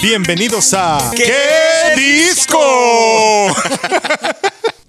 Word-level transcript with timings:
Bienvenidos 0.00 0.74
a 0.74 1.10
¿Qué 1.16 2.00
disco? 2.00 2.58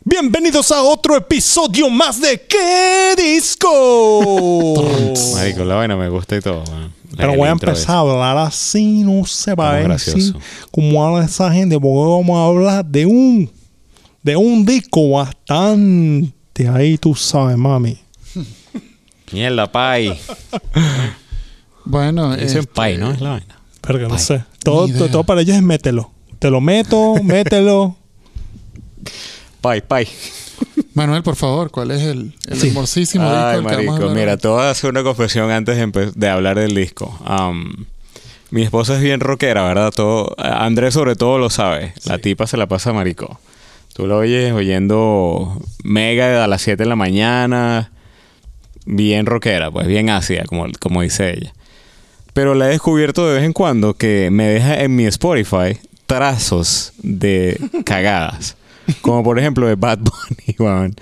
Bienvenidos 0.05 0.71
a 0.71 0.83
otro 0.83 1.16
episodio 1.16 1.89
más 1.89 2.21
de 2.21 2.39
¿Qué 2.42 3.16
disco? 3.17 4.75
Marico, 5.33 5.66
la 5.66 5.75
vaina 5.75 5.95
me 5.95 6.09
gusta 6.09 6.37
y 6.37 6.42
todo, 6.42 6.64
man. 6.72 6.93
Pero 7.17 7.35
voy 7.35 7.48
a 7.48 7.51
empezar 7.51 7.95
a 7.95 8.00
hablar 8.00 8.38
así, 8.38 9.04
no 9.04 9.25
se 9.25 9.55
va 9.55 9.77
a 9.77 9.98
Como 10.72 11.04
habla 11.04 11.26
esa 11.26 11.52
gente, 11.52 11.80
porque 11.80 12.12
vamos 12.12 12.38
a 12.38 12.46
hablar 12.46 12.86
de 12.86 13.05
un 13.07 13.52
de 14.21 14.36
un 14.36 14.64
disco 14.64 15.10
bastante 15.12 16.68
ahí, 16.68 17.00
tú 17.00 17.16
sabes, 17.16 17.57
mami. 17.57 17.98
Mierda, 19.32 19.71
pay. 19.71 20.20
Bueno, 21.84 22.36
Dicen 22.36 22.60
este, 22.60 22.73
pay, 22.73 22.98
¿no? 22.98 23.12
Es 23.12 23.21
la 23.21 23.32
vaina. 23.32 23.59
Pero 23.82 24.00
que 24.00 24.07
no 24.07 24.14
Ay, 24.16 24.20
sé. 24.20 24.43
Todo, 24.64 24.88
todo, 25.09 25.23
para 25.23 25.41
ellos 25.41 25.55
es 25.55 25.64
mételo. 25.64 26.12
Te 26.40 26.49
lo 26.49 26.62
meto, 26.62 27.16
mételo. 27.23 27.95
Pay, 29.62 29.81
pay. 29.81 30.08
Manuel, 30.94 31.23
por 31.23 31.35
favor, 31.35 31.71
¿cuál 31.71 31.91
es 31.91 32.02
el, 32.02 32.34
el 32.48 32.59
Sí. 32.59 32.68
hermosísimo 32.70 33.26
disco 33.26 33.38
Ay, 33.45 33.55
del 33.57 33.66
que 33.66 33.76
vamos 33.76 33.77
a 33.77 33.91
marico. 33.91 33.94
hablar 34.09 34.16
Mira, 34.16 34.38
te 34.38 34.48
voy 34.48 34.62
a 34.62 34.70
hacer 34.70 34.90
una 34.90 35.04
confesión 35.04 35.52
antes 35.52 35.77
de, 36.16 36.30
hablar 36.30 36.59
del 36.59 36.76
disco. 36.76 37.18
Mi 38.52 38.63
esposa 38.63 38.95
es 38.95 39.02
bien 39.02 39.20
rockera, 39.20 39.63
¿verdad? 39.63 39.91
Todo, 39.96 40.34
Andrés 40.38 40.93
sobre 40.96 41.16
todo 41.16 41.38
lo 41.38 41.49
sabe. 41.49 41.93
La 42.05 42.18
tipa 42.18 42.48
se 42.48 42.57
la 42.57 42.68
pasa 42.68 42.91
marico. 42.93 43.40
Tú 43.93 44.07
lo 44.07 44.18
oyes 44.18 44.52
oyendo 44.54 45.62
Mega 45.84 46.43
a 46.43 46.48
las 46.48 46.62
7 46.63 46.84
de 46.84 46.90
la 46.90 46.96
mañana. 46.96 47.91
Bien 48.85 49.26
rockera, 49.26 49.70
pues 49.71 49.88
bien 49.88 50.09
ácida, 50.09 50.43
como, 50.46 50.66
como 50.80 51.02
dice 51.04 51.32
ella. 51.38 51.54
Pero 52.34 52.54
la 52.56 52.68
he 52.68 52.70
descubierto 52.70 53.28
de 53.28 53.36
vez 53.36 53.44
en 53.44 53.54
cuando 53.54 53.94
que 53.94 54.30
me 54.32 54.48
deja 54.48 54.82
en 54.82 54.96
mi 54.96 55.06
Spotify 55.06 55.78
trazos 56.06 56.94
de 57.02 57.60
cagadas. 57.86 58.55
Como 59.02 59.24
por 59.24 59.38
ejemplo 59.38 59.68
de 59.68 59.76
Bad 59.76 59.99
Bunny, 59.99 60.55
weón. 60.60 60.96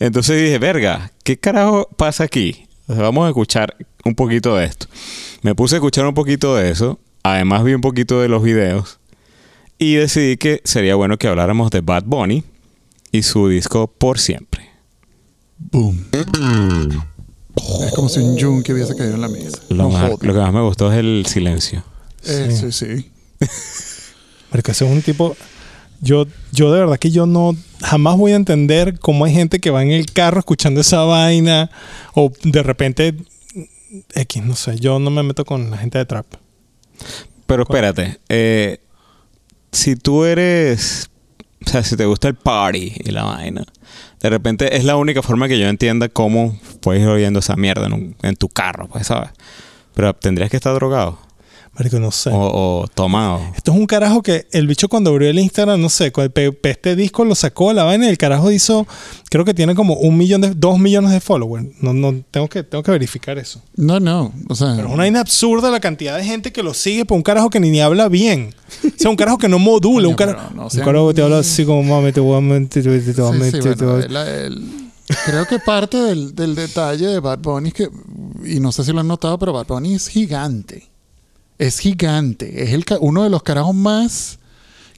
Entonces 0.00 0.40
dije, 0.42 0.58
verga, 0.58 1.12
¿qué 1.22 1.36
carajo 1.36 1.88
pasa 1.96 2.24
aquí? 2.24 2.66
Vamos 2.86 3.26
a 3.26 3.28
escuchar 3.28 3.76
un 4.04 4.14
poquito 4.14 4.56
de 4.56 4.66
esto. 4.66 4.86
Me 5.42 5.54
puse 5.54 5.74
a 5.74 5.78
escuchar 5.78 6.06
un 6.06 6.14
poquito 6.14 6.56
de 6.56 6.70
eso. 6.70 6.98
Además 7.22 7.64
vi 7.64 7.74
un 7.74 7.80
poquito 7.80 8.20
de 8.20 8.28
los 8.28 8.42
videos. 8.42 8.98
Y 9.78 9.94
decidí 9.94 10.36
que 10.36 10.60
sería 10.64 10.94
bueno 10.94 11.18
que 11.18 11.28
habláramos 11.28 11.70
de 11.70 11.80
Bad 11.80 12.04
Bunny 12.04 12.44
y 13.12 13.22
su 13.22 13.48
disco 13.48 13.86
Por 13.86 14.18
Siempre. 14.18 14.70
Boom. 15.58 16.06
Es 17.86 17.92
como 17.92 18.08
si 18.08 18.20
un 18.20 18.36
yunque 18.36 18.72
hubiese 18.72 18.94
caído 18.96 19.14
en 19.14 19.20
la 19.20 19.28
mesa. 19.28 19.58
Lo, 19.68 19.76
No 19.84 19.88
más- 19.90 20.02
jodas. 20.10 20.22
lo 20.22 20.32
que 20.34 20.38
más 20.40 20.52
me 20.52 20.60
gustó 20.62 20.92
es 20.92 20.98
el 20.98 21.24
silencio. 21.26 21.84
Eh, 22.26 22.48
sí, 22.50 22.72
sí. 22.72 23.10
Porque 24.50 24.70
ese 24.72 24.84
es 24.86 24.90
un 24.90 25.02
tipo. 25.02 25.36
Yo, 26.00 26.26
yo 26.52 26.72
de 26.72 26.80
verdad 26.80 26.98
que 26.98 27.10
yo 27.10 27.26
no 27.26 27.56
jamás 27.80 28.16
voy 28.18 28.32
a 28.32 28.36
entender 28.36 28.98
cómo 28.98 29.24
hay 29.24 29.32
gente 29.32 29.60
que 29.60 29.70
va 29.70 29.82
en 29.82 29.90
el 29.90 30.06
carro 30.12 30.38
escuchando 30.40 30.80
esa 30.80 31.02
vaina. 31.02 31.70
O 32.14 32.32
de 32.42 32.62
repente. 32.62 33.14
X, 34.14 34.42
no 34.42 34.56
sé. 34.56 34.76
Yo 34.78 34.98
no 34.98 35.10
me 35.10 35.22
meto 35.22 35.44
con 35.44 35.70
la 35.70 35.76
gente 35.78 35.98
de 35.98 36.04
trap. 36.06 36.26
Pero 37.46 37.62
espérate, 37.62 38.18
eh, 38.28 38.80
si 39.70 39.94
tú 39.96 40.24
eres, 40.24 41.10
o 41.66 41.70
sea, 41.70 41.82
si 41.82 41.96
te 41.96 42.04
gusta 42.06 42.28
el 42.28 42.34
party 42.34 42.92
y 43.04 43.10
la 43.10 43.24
vaina, 43.24 43.64
de 44.20 44.30
repente 44.30 44.76
es 44.76 44.84
la 44.84 44.96
única 44.96 45.22
forma 45.22 45.48
que 45.48 45.58
yo 45.58 45.66
entienda 45.68 46.08
cómo 46.08 46.58
puedes 46.80 47.02
ir 47.02 47.08
oyendo 47.08 47.38
esa 47.40 47.56
mierda 47.56 47.86
en, 47.86 47.92
un- 47.92 48.16
en 48.22 48.36
tu 48.36 48.48
carro, 48.48 48.88
pues, 48.88 49.06
¿sabes? 49.06 49.30
Pero 49.94 50.12
tendrías 50.14 50.50
que 50.50 50.56
estar 50.56 50.74
drogado 50.74 51.18
Marico, 51.76 51.98
no 51.98 52.10
sé. 52.12 52.30
o, 52.30 52.82
o 52.82 52.88
tomado. 52.94 53.40
Esto 53.56 53.72
es 53.72 53.76
un 53.78 53.86
carajo 53.86 54.22
que 54.22 54.46
el 54.52 54.66
bicho 54.68 54.88
cuando 54.88 55.10
abrió 55.10 55.28
el 55.28 55.38
Instagram, 55.40 55.80
no 55.80 55.88
sé, 55.88 56.12
este 56.62 56.94
disco 56.96 57.24
lo 57.24 57.34
sacó 57.34 57.68
de 57.68 57.74
la 57.74 57.82
vaina 57.84 58.06
y 58.06 58.10
el 58.10 58.18
carajo 58.18 58.50
hizo, 58.52 58.86
creo 59.28 59.44
que 59.44 59.54
tiene 59.54 59.74
como 59.74 59.94
un 59.94 60.16
millón 60.16 60.40
de, 60.40 60.54
dos 60.54 60.78
millones 60.78 61.10
de 61.10 61.20
followers. 61.20 61.66
No, 61.80 61.92
no, 61.92 62.14
tengo 62.30 62.48
que, 62.48 62.62
tengo 62.62 62.82
que 62.84 62.92
verificar 62.92 63.38
eso. 63.38 63.60
No, 63.76 63.98
no. 63.98 64.32
O 64.48 64.54
sea, 64.54 64.74
Pero 64.76 64.86
es 64.88 64.94
una 64.94 65.02
vaina 65.02 65.20
absurda 65.20 65.70
la 65.70 65.80
cantidad 65.80 66.16
de 66.16 66.24
gente 66.24 66.52
que 66.52 66.62
lo 66.62 66.74
sigue 66.74 67.04
por 67.04 67.16
un 67.16 67.22
carajo 67.22 67.50
que 67.50 67.58
ni, 67.58 67.70
ni 67.70 67.80
habla 67.80 68.08
bien. 68.08 68.54
O 68.84 68.88
sea, 68.96 69.10
un 69.10 69.16
carajo 69.16 69.38
que 69.38 69.48
no 69.48 69.58
modula, 69.58 70.06
un 70.08 70.14
carajo, 70.14 70.38
pero 70.50 70.54
no 70.56 70.68
un 70.72 70.78
carajo 70.84 71.08
que 71.08 71.14
te 71.14 71.22
habla 71.22 71.38
así 71.38 71.64
como 71.64 71.82
mami, 71.82 72.12
te 72.12 72.20
voy 72.20 72.36
a 72.36 72.40
mentir, 72.40 72.82
te 72.84 72.88
voy 72.88 72.98
a 72.98 73.32
sí, 73.32 73.38
mentir, 73.40 73.62
sí, 73.62 73.68
te 73.78 73.84
voy 73.84 74.02
a-". 74.02 74.06
bueno, 74.06 74.20
el- 74.22 74.52
el- 74.52 75.16
creo 75.26 75.44
que 75.46 75.58
parte 75.58 75.96
del, 75.98 76.34
del 76.34 76.54
detalle 76.54 77.06
de 77.08 77.18
Bad 77.20 77.40
Bunny 77.40 77.68
es 77.68 77.74
que, 77.74 77.88
y 78.46 78.60
no 78.60 78.72
sé 78.72 78.84
si 78.84 78.92
lo 78.92 79.00
han 79.00 79.08
notado, 79.08 79.38
pero 79.38 79.52
Bad 79.52 79.66
Bunny 79.66 79.94
es 79.94 80.06
gigante. 80.08 80.88
Es 81.58 81.78
gigante. 81.78 82.64
Es 82.64 82.72
el, 82.72 82.84
uno 83.00 83.22
de 83.24 83.30
los 83.30 83.42
carajos 83.42 83.74
más... 83.74 84.38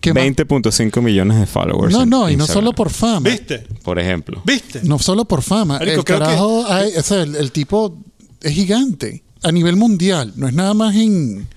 Que 0.00 0.12
más- 0.12 0.22
20.5 0.24 1.00
millones 1.02 1.38
de 1.40 1.46
followers. 1.46 1.92
no, 1.92 2.04
no, 2.06 2.30
y 2.30 2.36
no 2.36 2.46
solo 2.46 2.72
por 2.72 2.90
fama. 2.90 3.28
¿Viste? 3.30 3.60
Por 3.82 3.98
ejemplo. 3.98 4.42
¿Viste? 4.44 4.80
No 4.84 4.98
solo 4.98 5.24
por 5.24 5.42
fama. 5.42 5.78
Marico, 5.78 5.98
el 6.00 6.04
que- 6.04 6.12
carajo, 6.12 6.64
hay- 6.68 6.94
o 6.96 7.02
sea, 7.02 7.22
el, 7.22 7.34
el 7.34 7.50
tipo 7.50 7.96
es 8.42 8.52
gigante 8.52 9.22
a 9.42 9.50
nivel 9.52 9.76
mundial. 9.76 10.32
No 10.36 10.46
es 10.48 10.54
nada 10.54 10.74
más 10.74 10.94
en, 10.94 11.48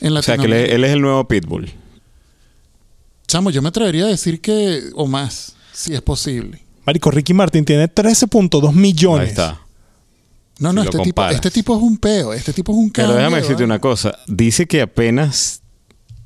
en 0.00 0.16
O 0.16 0.22
sea, 0.22 0.36
que 0.36 0.44
él, 0.44 0.50
Latinoamérica. 0.50 0.66
es- 0.68 0.74
él 0.74 0.84
es 0.84 0.90
el 0.92 1.00
nuevo 1.02 1.26
Pitbull. 1.28 1.70
Chamo, 3.26 3.50
yo 3.50 3.60
me 3.62 3.68
atrevería 3.68 4.04
a 4.04 4.08
decir 4.08 4.40
que, 4.40 4.84
o 4.94 5.06
más, 5.06 5.54
si 5.72 5.92
es 5.94 6.00
posible. 6.00 6.62
Marico, 6.86 7.10
Ricky 7.10 7.34
Martin 7.34 7.64
tiene 7.64 7.88
13.2 7.92 8.68
Ahí 8.70 8.74
millones. 8.74 9.28
está. 9.30 9.60
No, 10.58 10.70
Si 10.70 10.76
no, 10.76 10.82
este 10.82 10.98
tipo, 10.98 11.24
este 11.28 11.50
tipo 11.50 11.76
es 11.76 11.82
un 11.82 11.98
peo. 11.98 12.32
Este 12.32 12.52
tipo 12.52 12.72
es 12.72 12.78
un 12.78 12.90
Pero 12.90 13.08
cambio 13.08 13.16
déjame 13.16 13.36
de 13.36 13.42
decirte 13.42 13.62
vaina. 13.62 13.74
una 13.74 13.80
cosa. 13.80 14.18
Dice 14.26 14.66
que 14.66 14.82
apenas, 14.82 15.62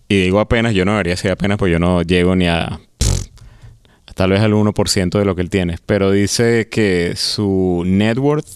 y 0.09 0.23
digo 0.23 0.41
apenas, 0.41 0.75
yo 0.75 0.85
no 0.85 0.93
debería 0.93 1.13
decir 1.15 1.31
apenas, 1.31 1.59
pues 1.59 1.71
yo 1.73 1.79
no 1.79 2.03
llego 2.03 2.35
ni 2.35 2.47
a 2.47 2.81
pff, 2.99 3.27
tal 4.15 4.31
vez 4.31 4.41
al 4.41 4.53
1% 4.53 5.19
de 5.19 5.25
lo 5.25 5.35
que 5.35 5.43
él 5.43 5.51
tiene. 5.51 5.79
Pero 5.87 6.11
dice 6.11 6.69
que 6.71 7.15
su 7.17 7.83
net 7.87 8.19
worth 8.19 8.49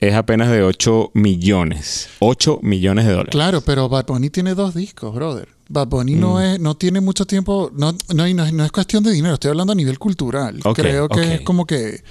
es 0.00 0.14
apenas 0.14 0.50
de 0.50 0.62
8 0.62 1.10
millones. 1.14 2.08
8 2.20 2.60
millones 2.62 3.04
de 3.04 3.12
dólares. 3.12 3.30
Claro, 3.32 3.60
pero 3.60 3.88
Bad 3.88 4.06
Bunny 4.06 4.30
tiene 4.30 4.54
dos 4.54 4.74
discos, 4.74 5.14
brother. 5.14 5.48
Bad 5.72 5.86
Bunny 5.86 6.16
Mm. 6.16 6.20
no, 6.20 6.40
es, 6.40 6.58
no 6.60 6.74
tiene 6.76 7.00
mucho 7.00 7.24
tiempo, 7.26 7.70
no, 7.74 7.94
no, 8.14 8.24
es- 8.26 8.52
no 8.52 8.64
es 8.64 8.72
cuestión 8.72 9.02
de 9.04 9.12
dinero, 9.12 9.34
estoy 9.34 9.50
hablando 9.50 9.72
a 9.72 9.76
nivel 9.76 9.98
cultural. 9.98 10.58
Creo 10.74 11.08
que 11.08 11.34
es 11.36 11.40
como 11.42 11.64
que 11.64 12.02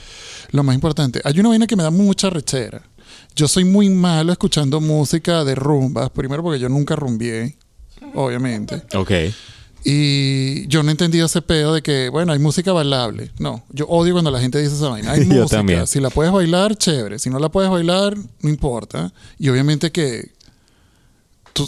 lo 0.52 0.64
más 0.64 0.74
importante. 0.74 1.22
Hay 1.26 1.40
una 1.40 1.50
vaina 1.50 1.68
que 1.68 1.76
me 1.76 1.84
da 1.84 1.92
mucha 1.92 2.30
rechera. 2.30 2.82
Yo 3.36 3.48
soy 3.48 3.66
muy 3.66 3.90
malo 3.90 4.32
escuchando 4.32 4.80
música 4.82 5.44
de 5.44 5.56
rumbas, 5.56 6.10
primero 6.10 6.42
porque 6.42 6.60
yo 6.60 6.70
nunca 6.70 6.96
rumbié, 6.96 7.58
obviamente. 8.16 8.82
Ok. 8.96 9.12
Y 9.84 10.68
yo 10.68 10.84
no 10.84 10.90
he 10.90 10.92
entendido 10.92 11.26
ese 11.26 11.42
pedo 11.42 11.74
de 11.74 11.82
que, 11.82 12.10
bueno, 12.10 12.34
hay 12.34 12.40
música 12.40 12.74
bailable. 12.74 13.32
No, 13.40 13.64
yo 13.72 13.88
odio 13.88 14.14
cuando 14.14 14.30
la 14.30 14.42
gente 14.42 14.60
dice 14.62 14.76
esa 14.76 14.90
vaina. 14.90 15.12
Hay 15.14 15.22
música. 15.26 15.58
también. 15.58 15.88
Si 15.88 16.00
la 16.02 16.10
puedes 16.10 16.34
bailar, 16.34 16.76
chévere. 16.76 17.18
Si 17.18 17.30
no 17.30 17.40
la 17.40 17.50
puedes 17.50 17.72
bailar, 17.72 18.18
no 18.42 18.50
importa. 18.50 19.14
Y 19.38 19.48
obviamente 19.50 19.92
que 19.92 20.32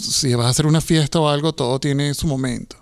si 0.00 0.34
vas 0.34 0.46
a 0.46 0.50
hacer 0.50 0.66
una 0.66 0.80
fiesta 0.80 1.20
o 1.20 1.28
algo, 1.28 1.52
todo 1.52 1.78
tiene 1.78 2.14
su 2.14 2.26
momento. 2.26 2.76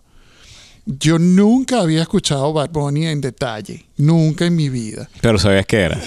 Yo 0.86 1.18
nunca 1.18 1.80
había 1.80 2.02
escuchado 2.02 2.52
Bad 2.52 2.70
Bunny 2.70 3.06
en 3.06 3.20
detalle. 3.20 3.86
Nunca 3.96 4.46
en 4.46 4.56
mi 4.56 4.68
vida. 4.68 5.08
Pero 5.20 5.38
sabías 5.38 5.66
qué 5.66 5.76
era. 5.78 6.00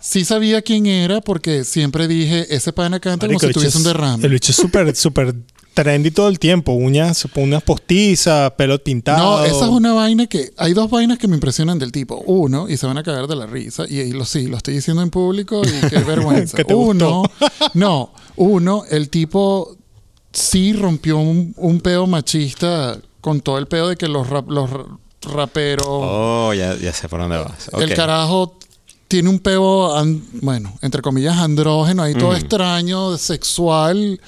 Sí 0.00 0.24
sabía 0.24 0.62
quién 0.62 0.86
era 0.86 1.20
porque 1.20 1.64
siempre 1.64 2.08
dije, 2.08 2.46
ese 2.54 2.72
pana 2.72 2.98
canta 3.00 3.26
Marico, 3.26 3.40
como 3.40 3.52
si 3.52 3.54
tuviese 3.54 3.78
un 3.78 3.84
derrame. 3.84 4.24
El 4.24 4.32
bicho 4.32 4.50
es 4.50 4.56
súper, 4.56 4.94
súper 4.96 5.34
trendy 5.74 6.10
todo 6.10 6.28
el 6.28 6.38
tiempo. 6.38 6.72
Uñas, 6.72 7.26
uñas 7.34 7.62
postizas, 7.62 8.50
pelo 8.52 8.82
pintado. 8.82 9.38
No, 9.38 9.44
esa 9.44 9.64
es 9.64 9.70
una 9.70 9.92
vaina 9.92 10.26
que. 10.26 10.52
Hay 10.56 10.72
dos 10.72 10.90
vainas 10.90 11.18
que 11.18 11.28
me 11.28 11.34
impresionan 11.34 11.78
del 11.78 11.92
tipo. 11.92 12.22
Uno, 12.26 12.68
y 12.68 12.76
se 12.76 12.86
van 12.86 12.98
a 12.98 13.02
cagar 13.02 13.26
de 13.26 13.36
la 13.36 13.46
risa, 13.46 13.84
y 13.88 14.00
ahí 14.00 14.12
lo 14.12 14.24
sí, 14.24 14.46
lo 14.46 14.56
estoy 14.56 14.74
diciendo 14.74 15.02
en 15.02 15.10
público 15.10 15.62
y 15.62 15.88
qué 15.88 15.98
vergüenza. 16.06 16.56
Que 16.56 16.64
te 16.64 16.74
uno, 16.74 17.22
no, 17.74 18.12
uno, 18.36 18.84
el 18.90 19.08
tipo 19.08 19.76
sí 20.32 20.72
rompió 20.72 21.18
un, 21.18 21.54
un 21.56 21.80
peo 21.80 22.06
machista 22.06 22.98
con 23.20 23.40
todo 23.40 23.58
el 23.58 23.66
peo 23.66 23.88
de 23.88 23.96
que 23.96 24.08
los, 24.08 24.28
rap- 24.28 24.48
los 24.50 24.70
raperos. 25.22 25.86
Oh, 25.88 26.52
ya, 26.54 26.76
ya 26.76 26.92
sé 26.92 27.08
por 27.08 27.20
dónde 27.20 27.36
vas. 27.38 27.70
El 27.78 27.94
carajo 27.94 28.56
tiene 29.08 29.28
un 29.28 29.38
peo, 29.38 29.94
an- 29.96 30.22
bueno, 30.40 30.72
entre 30.82 31.02
comillas, 31.02 31.36
andrógeno, 31.36 32.02
ahí 32.02 32.14
todo 32.14 32.34
extraño, 32.34 33.16
sexual, 33.18 34.20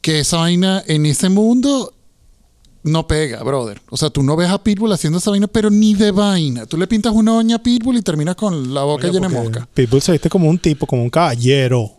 que 0.00 0.20
esa 0.20 0.38
vaina 0.38 0.82
en 0.86 1.06
ese 1.06 1.28
mundo 1.28 1.92
no 2.82 3.06
pega, 3.08 3.42
brother. 3.42 3.80
O 3.90 3.96
sea, 3.96 4.10
tú 4.10 4.22
no 4.22 4.36
ves 4.36 4.48
a 4.50 4.62
Pitbull 4.62 4.92
haciendo 4.92 5.18
esa 5.18 5.30
vaina, 5.30 5.46
pero 5.48 5.70
ni 5.70 5.94
de 5.94 6.10
vaina. 6.12 6.66
Tú 6.66 6.76
le 6.76 6.86
pintas 6.86 7.12
una 7.12 7.32
uña 7.34 7.56
a 7.56 7.62
Pitbull 7.62 7.96
y 7.96 8.02
terminas 8.02 8.36
con 8.36 8.72
la 8.74 8.82
boca 8.84 9.02
Coño, 9.08 9.12
llena 9.14 9.28
de 9.28 9.34
mosca. 9.34 9.68
Pitbull 9.74 10.02
se 10.02 10.12
viste 10.12 10.28
como 10.28 10.48
un 10.48 10.58
tipo, 10.58 10.86
como 10.86 11.02
un 11.02 11.10
caballero. 11.10 11.90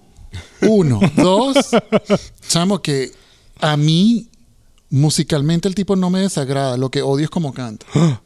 Uno. 0.61 0.99
Dos, 1.17 1.57
chamo, 2.47 2.81
que 2.81 3.11
a 3.61 3.77
mí, 3.77 4.27
musicalmente, 4.89 5.67
el 5.67 5.75
tipo 5.75 5.95
no 5.95 6.09
me 6.09 6.19
desagrada. 6.19 6.77
Lo 6.77 6.89
que 6.89 7.01
odio 7.01 7.25
es 7.25 7.29
como 7.29 7.53
canta. 7.53 7.85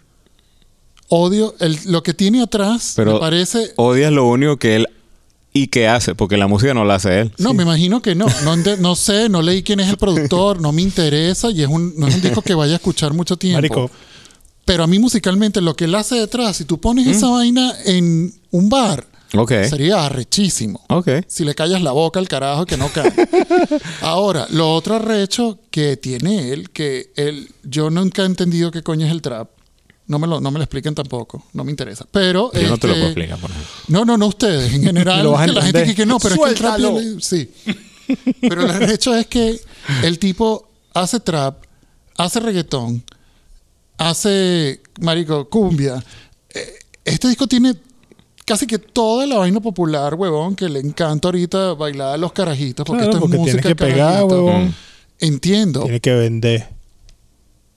Odio 1.13 1.55
el- 1.59 1.77
lo 1.87 2.03
que 2.03 2.13
tiene 2.13 2.41
atrás, 2.41 2.93
Pero 2.95 3.15
me 3.15 3.19
parece 3.19 3.73
odias 3.75 4.13
lo 4.13 4.27
único 4.27 4.55
que 4.57 4.77
él 4.77 4.87
¿Y 5.53 5.67
qué 5.67 5.87
hace? 5.87 6.15
Porque 6.15 6.37
la 6.37 6.47
música 6.47 6.73
no 6.73 6.85
la 6.85 6.95
hace 6.95 7.19
él. 7.21 7.33
No, 7.37 7.53
me 7.53 7.63
imagino 7.63 8.01
que 8.01 8.15
no. 8.15 8.25
No, 8.79 8.95
sé, 8.95 9.27
no 9.27 9.41
leí 9.41 9.63
quién 9.63 9.81
es 9.81 9.89
el 9.89 9.97
productor, 9.97 10.61
no 10.61 10.71
me 10.71 10.81
interesa 10.81 11.51
y 11.51 11.61
es 11.61 11.67
un, 11.67 11.93
no 11.97 12.07
es 12.07 12.15
un 12.15 12.21
disco 12.21 12.41
que 12.41 12.53
vaya 12.53 12.73
a 12.73 12.75
escuchar 12.77 13.13
mucho 13.13 13.35
tiempo. 13.35 13.57
Marico, 13.57 13.91
Pero 14.63 14.83
a 14.85 14.87
mí 14.87 14.97
musicalmente 14.97 15.59
lo 15.59 15.75
que 15.75 15.85
él 15.85 15.95
hace 15.95 16.15
detrás, 16.15 16.55
si 16.55 16.63
tú 16.63 16.79
pones 16.79 17.05
esa 17.05 17.27
vaina 17.27 17.73
en 17.85 18.33
un 18.51 18.69
bar, 18.69 19.05
Sería 19.69 20.05
arrechísimo. 20.05 20.83
Si 21.27 21.45
le 21.45 21.55
callas 21.55 21.81
la 21.81 21.91
boca 21.91 22.19
al 22.19 22.27
carajo 22.27 22.65
que 22.65 22.77
no 22.77 22.89
cae. 22.89 23.13
Ahora, 24.01 24.45
lo 24.49 24.73
otro 24.73 24.95
arrecho 24.95 25.59
que 25.71 25.95
tiene 25.97 26.51
él, 26.51 26.69
que 26.69 27.11
él, 27.15 27.49
yo 27.63 27.89
nunca 27.89 28.23
he 28.23 28.25
entendido 28.25 28.71
qué 28.71 28.83
coño 28.83 29.05
es 29.05 29.11
el 29.11 29.21
trap. 29.21 29.49
No 30.07 30.19
me 30.19 30.27
lo, 30.27 30.41
no 30.41 30.51
me 30.51 30.59
lo 30.59 30.63
expliquen 30.63 30.93
tampoco, 30.93 31.45
no 31.53 31.63
me 31.63 31.71
interesa. 31.71 32.05
Pero 32.11 32.51
Yo 32.51 32.67
no 32.67 32.77
te 32.77 32.87
lo 32.87 32.93
este, 32.93 32.99
puedo 33.01 33.05
explicar, 33.05 33.39
por 33.39 33.49
ejemplo. 33.51 33.71
No, 33.87 34.03
no, 34.03 34.17
no 34.17 34.27
ustedes. 34.27 34.73
En 34.73 34.83
general, 34.83 35.23
Lo 35.23 35.31
vas 35.31 35.43
a 35.43 35.45
que 35.45 35.51
la 35.53 35.61
gente 35.61 35.85
que, 35.85 35.95
que 35.95 36.05
no, 36.05 36.19
pero 36.19 36.35
es 36.35 36.41
que 36.41 36.49
el 36.49 36.55
trap 36.55 36.79
sí. 37.21 37.49
Pero 38.41 38.69
el 38.69 38.89
hecho 38.91 39.15
es 39.15 39.27
que 39.27 39.57
el 40.03 40.19
tipo 40.19 40.69
hace 40.93 41.21
trap, 41.21 41.63
hace 42.17 42.41
reggaetón, 42.41 43.01
hace 43.97 44.81
marico 44.99 45.47
cumbia. 45.47 46.03
Eh, 46.53 46.79
Este 47.05 47.29
disco 47.29 47.47
tiene 47.47 47.75
casi 48.45 48.67
que 48.67 48.79
toda 48.79 49.25
la 49.27 49.37
vaina 49.37 49.59
popular, 49.59 50.15
huevón, 50.15 50.55
que 50.55 50.69
le 50.69 50.79
encanta 50.79 51.27
ahorita 51.27 51.73
bailar 51.73 52.15
a 52.15 52.17
los 52.17 52.31
carajitos, 52.31 52.85
porque 52.85 53.03
Claro, 53.03 53.17
esto 53.17 53.25
es 53.25 53.39
música 53.39 53.61
tienes 53.61 53.65
que 53.65 53.75
pegar, 53.75 54.23
huevón. 54.23 54.73
Entiendo, 55.19 55.83
tiene 55.83 55.99
que 55.99 56.13
vender. 56.13 56.67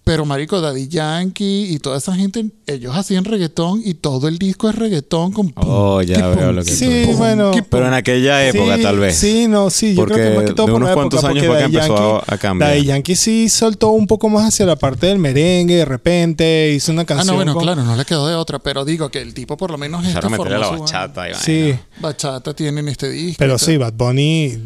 Pero 0.04 0.24
marico, 0.26 0.60
Daddy 0.60 0.86
Yankee 0.88 1.68
y 1.70 1.78
toda 1.78 1.96
esa 1.98 2.14
gente, 2.14 2.44
ellos 2.66 2.94
hacían 2.94 3.24
reggaetón 3.24 3.80
y 3.84 3.94
todo 3.94 4.28
el 4.28 4.38
disco 4.38 4.68
es 4.68 4.74
reggaetón 4.74 5.32
con 5.32 5.50
pum, 5.50 5.64
Oh, 5.66 6.02
ya 6.02 6.16
que 6.16 6.22
veo 6.22 6.46
pum, 6.48 6.56
lo 6.56 6.64
que 6.64 6.70
Sí, 6.70 7.04
pum, 7.06 7.16
bueno. 7.16 7.50
Pero 7.70 7.86
en 7.86 7.94
aquella 7.94 8.46
época, 8.46 8.76
Sí, 8.76 8.82
tal 8.82 8.98
vez. 8.98 9.16
Sí, 9.16 9.46
no, 9.48 9.70
sí. 9.70 9.94
Yo 9.94 10.02
Porque 10.02 10.14
creo 10.14 10.30
que 10.30 10.36
más 10.36 10.44
que 10.46 10.54
todo 10.54 10.66
de 10.66 10.72
por 10.72 10.82
unos 10.82 10.94
cuantos 10.94 11.18
época, 11.20 11.30
años 11.32 11.46
fue 11.46 11.54
que 11.56 11.62
Daddy 11.62 11.74
empezó 11.76 12.18
Yankee- 12.20 12.24
a 12.34 12.38
cambiar. 12.38 12.70
Daddy 12.70 12.84
Yankee 12.84 13.16
sí 13.16 13.48
soltó 13.48 13.88
un 13.90 14.06
poco 14.06 14.28
más 14.28 14.44
hacia 14.48 14.66
la 14.66 14.76
parte 14.76 15.06
del 15.06 15.18
merengue 15.18 15.76
de 15.76 15.84
repente. 15.84 16.72
Hizo 16.74 16.92
una 16.92 17.02
Ah, 17.02 17.06
canción. 17.06 17.28
no, 17.28 17.34
bueno, 17.36 17.54
con- 17.54 17.62
claro, 17.62 17.82
no 17.82 17.96
le 17.96 18.04
quedó 18.04 18.28
de 18.28 18.34
otra, 18.34 18.58
pero 18.58 18.84
digo 18.84 19.08
que 19.10 19.22
el 19.22 19.32
tipo 19.34 19.56
por 19.56 19.70
lo 19.70 19.78
menos 19.78 20.00
Empezaron 20.04 20.34
a 20.34 20.36
meterle 20.36 20.58
la 20.58 20.68
bachata 20.70 21.30
y 21.30 21.34
Sí. 21.34 21.74
Bachata 22.00 22.52
tiene 22.54 22.80
en 22.80 22.88
este 22.88 23.08
disco. 23.08 23.36
Pero 23.38 23.58
sí, 23.58 23.76
Bad 23.78 23.94
Bunny, 23.94 24.58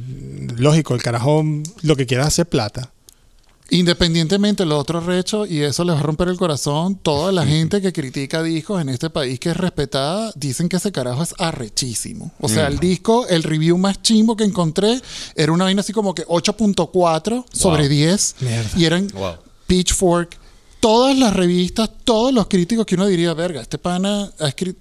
lógico, 0.56 0.94
el 0.94 1.02
carajo 1.02 1.44
lo 1.82 1.94
que 1.96 2.06
quiere 2.06 2.23
es 2.23 2.26
hacer 2.29 2.46
plata. 2.49 2.90
Independientemente 3.70 4.64
lo 4.64 4.78
otro 4.78 5.00
recho, 5.00 5.44
y 5.44 5.60
eso 5.60 5.84
les 5.84 5.94
va 5.94 6.00
a 6.00 6.02
romper 6.02 6.28
el 6.28 6.38
corazón, 6.38 6.96
toda 6.96 7.32
la 7.32 7.44
gente 7.44 7.82
que 7.82 7.92
critica 7.92 8.42
discos 8.42 8.80
en 8.80 8.88
este 8.88 9.10
país 9.10 9.38
que 9.38 9.50
es 9.50 9.56
respetada, 9.56 10.32
dicen 10.36 10.68
que 10.70 10.76
ese 10.78 10.90
carajo 10.90 11.22
es 11.22 11.34
arrechísimo. 11.38 12.32
O 12.40 12.48
sea, 12.48 12.66
el 12.68 12.78
disco, 12.78 13.26
el 13.28 13.42
review 13.42 13.76
más 13.76 14.00
chimbo 14.00 14.36
que 14.36 14.44
encontré, 14.44 15.00
era 15.34 15.52
una 15.52 15.64
vaina 15.64 15.80
así 15.80 15.92
como 15.92 16.14
que 16.14 16.24
8.4 16.26 17.44
sobre 17.52 17.82
Wow. 17.82 17.88
10. 17.90 18.34
Mierda. 18.40 18.70
Y 18.76 18.84
eran 18.86 19.08
Wow. 19.08 19.34
Pitchfork, 19.66 20.36
todas 20.80 21.16
las 21.18 21.34
revistas, 21.34 21.90
todos 22.04 22.32
los 22.32 22.46
críticos 22.46 22.86
que 22.86 22.94
uno 22.94 23.06
diría, 23.06 23.34
verga, 23.34 23.60
este 23.60 23.76
pana 23.78 24.30
ha 24.38 24.48
escrito... 24.48 24.80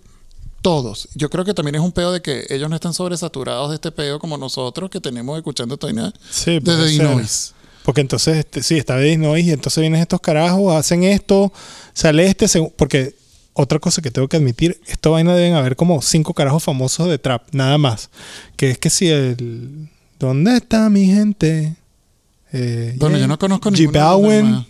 Todos. 0.61 1.07
Yo 1.13 1.29
creo 1.29 1.45
que 1.45 1.53
también 1.53 1.75
es 1.75 1.81
un 1.81 1.91
peo 1.91 2.11
de 2.11 2.21
que 2.21 2.45
ellos 2.49 2.67
no 2.69 2.75
están 2.75 2.93
sobresaturados 2.93 3.69
de 3.69 3.75
este 3.75 3.91
peo 3.91 4.17
como 4.19 4.37
nosotros 4.37 4.89
que 4.89 4.99
tenemos 4.99 5.37
escuchando 5.37 5.75
esta 5.75 5.87
vaina 5.87 6.11
Sí, 6.29 6.51
de 6.53 6.61
puede 6.61 6.85
The 6.89 6.95
ser. 6.97 7.03
Noise. 7.05 7.51
Porque 7.87 8.01
entonces, 8.01 8.35
este, 8.35 8.63
sí, 8.63 8.77
está 8.77 8.95
Bad 8.95 9.15
Noise 9.17 9.47
y 9.47 9.51
entonces 9.53 9.79
vienen 9.79 10.01
estos 10.01 10.19
carajos, 10.19 10.75
hacen 10.75 11.05
esto, 11.05 11.53
sale 11.93 12.27
este, 12.27 12.45
porque 12.75 13.15
otra 13.53 13.79
cosa 13.79 14.01
que 14.01 14.11
tengo 14.11 14.27
que 14.27 14.35
admitir, 14.35 14.77
esta 14.87 15.07
vaina 15.07 15.33
deben 15.33 15.53
haber 15.53 15.77
como 15.77 16.01
cinco 16.01 16.33
carajos 16.33 16.61
famosos 16.65 17.07
de 17.07 17.17
trap, 17.17 17.43
nada 17.53 17.77
más. 17.77 18.09
Que 18.57 18.71
es 18.71 18.77
que 18.77 18.89
si 18.89 19.07
el... 19.07 19.87
¿Dónde 20.19 20.57
está 20.57 20.89
mi 20.89 21.05
gente? 21.05 21.77
Eh, 22.51 22.93
Bueno, 22.97 23.15
yeah. 23.15 23.21
yo 23.25 23.27
no 23.29 23.39
conozco 23.39 23.71
Balvin, 23.71 24.29
demás. 24.31 24.65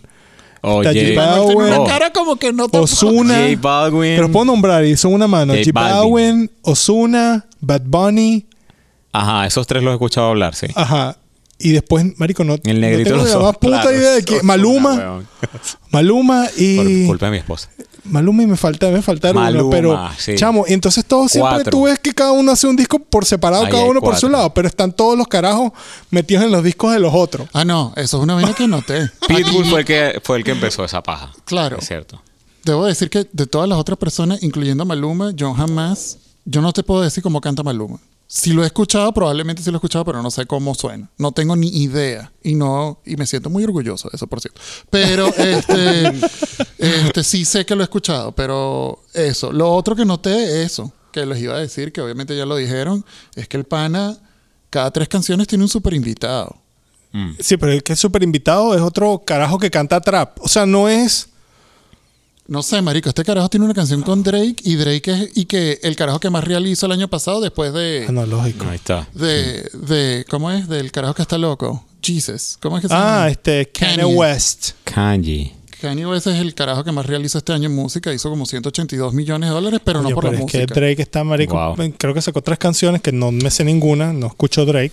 Oh, 0.60 0.84
J, 0.84 0.90
Balvin. 1.16 1.56
una 1.56 1.80
Oh. 1.80 1.86
cara 1.86 2.12
como 2.12 2.36
que 2.36 2.52
no 2.52 2.68
te 2.68 2.78
Ozuna. 2.78 3.48
J. 3.60 3.90
Pero 4.00 4.30
puedo 4.30 4.44
nombrar 4.44 4.84
y 4.84 4.96
son 4.96 5.12
una 5.14 5.26
mano. 5.26 5.54
J. 5.54 5.72
Balvin, 5.72 6.48
Ozuna, 6.62 7.46
Bad 7.58 7.82
Bunny, 7.84 8.46
Ajá, 9.12 9.44
esos 9.44 9.66
tres 9.66 9.82
los 9.82 9.90
he 9.90 9.94
escuchado 9.94 10.28
hablar, 10.28 10.54
sí. 10.54 10.68
ajá. 10.76 11.16
Y 11.58 11.72
después, 11.72 12.04
marico, 12.18 12.44
no, 12.44 12.54
El 12.54 12.80
no 12.80 12.86
negrito 12.86 13.10
tengo 13.10 13.22
los 13.24 13.30
la 13.30 13.36
ojos 13.38 13.48
más 13.48 13.56
puta 13.58 13.80
claros. 13.82 13.92
idea 14.00 14.10
de 14.12 14.24
que 14.24 14.42
Maluma. 14.44 15.22
Maluma 15.90 16.44
Por 16.44 16.60
y 16.62 17.06
culpa 17.06 17.26
de 17.26 17.32
mi 17.32 17.38
esposa. 17.38 17.68
Maluma 18.04 18.42
y 18.42 18.46
me 18.46 18.56
falta, 18.56 18.88
me 18.90 19.02
faltaron 19.02 19.42
uno, 19.54 19.68
pero 19.68 20.08
sí. 20.16 20.34
chamo, 20.36 20.64
y 20.66 20.72
entonces 20.72 21.04
todos 21.04 21.30
siempre 21.30 21.56
Cuatro. 21.56 21.70
tú 21.70 21.82
ves 21.84 21.98
que 21.98 22.14
cada 22.14 22.32
uno 22.32 22.52
hace 22.52 22.66
un 22.66 22.74
disco 22.76 22.98
por 23.00 23.26
separado, 23.26 23.64
Ahí 23.66 23.70
cada 23.70 23.84
uno 23.84 24.00
por 24.00 24.16
su 24.16 24.28
lado, 24.30 24.54
pero 24.54 24.66
están 24.66 24.92
todos 24.92 25.18
los 25.18 25.28
carajos 25.28 25.72
metidos 26.10 26.44
en 26.44 26.50
los 26.50 26.62
discos 26.64 26.92
de 26.92 27.00
los 27.00 27.12
otros. 27.12 27.48
Ah, 27.52 27.64
no, 27.66 27.92
eso 27.96 28.16
es 28.16 28.22
una 28.22 28.34
vaina 28.34 28.54
que 28.54 28.66
noté. 28.66 29.10
Pitbull 29.28 29.66
fue 29.66 29.80
el 29.80 29.84
que 29.86 30.20
fue 30.24 30.38
el 30.38 30.44
que 30.44 30.52
empezó 30.52 30.84
esa 30.84 31.02
paja. 31.02 31.32
Claro. 31.44 31.76
Es 31.78 31.86
cierto. 31.88 32.22
Debo 32.64 32.86
decir 32.86 33.10
que 33.10 33.26
de 33.30 33.46
todas 33.46 33.68
las 33.68 33.78
otras 33.78 33.98
personas, 33.98 34.42
incluyendo 34.42 34.82
a 34.84 34.86
Maluma, 34.86 35.32
yo 35.34 35.52
jamás, 35.52 36.18
yo 36.46 36.62
no 36.62 36.72
te 36.72 36.82
puedo 36.82 37.02
decir 37.02 37.22
cómo 37.22 37.40
canta 37.42 37.62
Maluma. 37.62 37.98
Si 38.30 38.52
lo 38.52 38.62
he 38.62 38.66
escuchado, 38.66 39.14
probablemente 39.14 39.62
sí 39.62 39.70
lo 39.70 39.76
he 39.76 39.78
escuchado, 39.78 40.04
pero 40.04 40.22
no 40.22 40.30
sé 40.30 40.44
cómo 40.44 40.74
suena. 40.74 41.08
No 41.16 41.32
tengo 41.32 41.56
ni 41.56 41.68
idea. 41.68 42.30
Y 42.42 42.56
no, 42.56 43.00
y 43.06 43.16
me 43.16 43.26
siento 43.26 43.48
muy 43.48 43.64
orgulloso 43.64 44.10
de 44.10 44.16
eso, 44.16 44.26
por 44.26 44.42
cierto. 44.42 44.60
Pero 44.90 45.28
este, 45.38 46.12
este 46.76 47.24
sí 47.24 47.46
sé 47.46 47.64
que 47.64 47.74
lo 47.74 47.82
he 47.82 47.84
escuchado, 47.84 48.32
pero 48.32 49.02
eso. 49.14 49.50
Lo 49.50 49.72
otro 49.72 49.96
que 49.96 50.04
noté, 50.04 50.62
eso, 50.62 50.92
que 51.10 51.24
les 51.24 51.40
iba 51.40 51.54
a 51.54 51.58
decir, 51.58 51.90
que 51.90 52.02
obviamente 52.02 52.36
ya 52.36 52.44
lo 52.44 52.56
dijeron, 52.56 53.02
es 53.34 53.48
que 53.48 53.56
el 53.56 53.64
pana, 53.64 54.18
cada 54.68 54.90
tres 54.90 55.08
canciones 55.08 55.46
tiene 55.46 55.64
un 55.64 55.70
super 55.70 55.94
invitado. 55.94 56.54
Mm. 57.12 57.30
Sí, 57.40 57.56
pero 57.56 57.72
el 57.72 57.82
que 57.82 57.94
es 57.94 57.98
súper 57.98 58.22
invitado 58.22 58.74
es 58.74 58.82
otro 58.82 59.22
carajo 59.24 59.58
que 59.58 59.70
canta 59.70 60.02
trap. 60.02 60.38
O 60.42 60.48
sea, 60.48 60.66
no 60.66 60.90
es. 60.90 61.30
No 62.48 62.62
sé, 62.62 62.80
marico, 62.80 63.10
este 63.10 63.24
carajo 63.24 63.48
tiene 63.50 63.66
una 63.66 63.74
canción 63.74 64.00
con 64.02 64.22
Drake 64.22 64.56
y 64.64 64.76
Drake 64.76 65.10
es 65.12 65.30
y 65.36 65.44
que 65.44 65.78
el 65.82 65.94
carajo 65.96 66.18
que 66.18 66.30
más 66.30 66.42
realizó 66.44 66.86
el 66.86 66.92
año 66.92 67.06
pasado 67.08 67.42
después 67.42 67.74
de 67.74 68.06
Ah, 68.08 68.12
no, 68.12 68.24
lógico. 68.24 68.64
Ahí 68.68 68.76
está. 68.76 69.06
de, 69.14 69.68
de 69.74 70.24
¿cómo 70.30 70.50
es? 70.50 70.66
Del 70.66 70.90
carajo 70.90 71.12
que 71.14 71.22
está 71.22 71.36
loco. 71.36 71.84
Jesus. 72.02 72.56
¿Cómo 72.62 72.78
es 72.78 72.82
que 72.82 72.88
se 72.88 72.94
Ah, 72.94 72.98
llama? 72.98 73.28
este, 73.28 73.66
Kanye 73.70 73.96
Kanye. 73.98 74.14
West. 74.14 74.70
Kanji. 74.84 75.52
Kanye 75.82 76.06
West 76.06 76.26
es 76.28 76.36
el 76.40 76.54
carajo 76.54 76.82
que 76.84 76.90
más 76.90 77.04
realizó 77.04 77.36
este 77.36 77.52
año 77.52 77.66
en 77.68 77.74
música. 77.74 78.12
Hizo 78.14 78.30
como 78.30 78.46
182 78.46 79.12
millones 79.12 79.50
de 79.50 79.54
dólares, 79.54 79.80
pero 79.84 80.00
no 80.00 80.08
por 80.10 80.22
pero 80.24 80.32
la 80.32 80.38
es 80.38 80.42
música. 80.44 80.64
que 80.66 80.74
Drake 80.74 81.02
está 81.02 81.22
marico. 81.24 81.54
Wow. 81.54 81.92
Creo 81.98 82.14
que 82.14 82.22
sacó 82.22 82.40
tres 82.40 82.58
canciones 82.58 83.02
que 83.02 83.12
no 83.12 83.30
me 83.30 83.50
sé 83.50 83.62
ninguna, 83.62 84.14
no 84.14 84.26
escucho 84.28 84.64
Drake. 84.64 84.92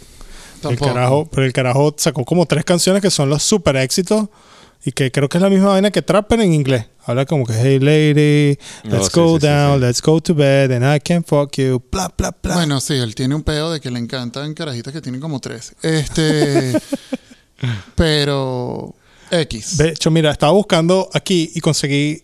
El 0.56 0.62
Tampoco. 0.62 0.86
carajo, 0.94 1.30
pero 1.32 1.46
el 1.46 1.54
carajo 1.54 1.96
sacó 1.98 2.26
como 2.26 2.46
tres 2.48 2.66
canciones 2.66 3.02
que 3.02 3.10
son 3.12 3.30
los 3.30 3.44
super 3.44 3.78
éxitos 3.78 4.28
y 4.86 4.92
que 4.92 5.12
creo 5.12 5.28
que 5.28 5.38
es 5.40 5.42
la 5.42 5.50
misma 5.50 5.70
vaina 5.70 5.90
que 5.92 6.02
trap 6.02 6.28
pero 6.30 6.44
en 6.44 6.54
inglés. 6.54 6.86
Habla 7.06 7.26
como 7.26 7.46
que 7.46 7.54
hey 7.54 7.80
lady, 7.80 8.58
let's 8.84 9.08
Oh, 9.08 9.10
sí, 9.10 9.20
go 9.20 9.36
sí, 9.36 9.42
sí, 9.42 9.48
down, 9.48 9.80
sí. 9.80 9.86
let's 9.86 10.02
go 10.02 10.22
to 10.22 10.34
bed 10.36 10.72
and 10.72 10.96
I 10.96 11.00
can 11.00 11.24
fuck 11.24 11.56
you, 11.58 11.82
bla 11.92 12.12
bla 12.18 12.36
bla. 12.42 12.56
Bueno, 12.56 12.80
sí, 12.80 12.94
él 12.94 13.14
tiene 13.16 13.36
un 13.36 13.44
pedo 13.44 13.72
de 13.72 13.80
que 13.80 13.90
le 13.92 14.00
encantan 14.00 14.54
carajitas 14.54 14.94
que 14.94 15.02
tienen 15.02 15.20
como 15.22 15.40
tres. 15.40 15.74
Este. 15.82 16.80
pero. 17.96 18.96
X. 19.32 19.78
De 19.78 19.90
hecho, 19.90 20.12
mira, 20.12 20.32
estaba 20.32 20.52
buscando 20.52 21.10
aquí 21.14 21.52
y 21.56 21.60
conseguí 21.60 22.24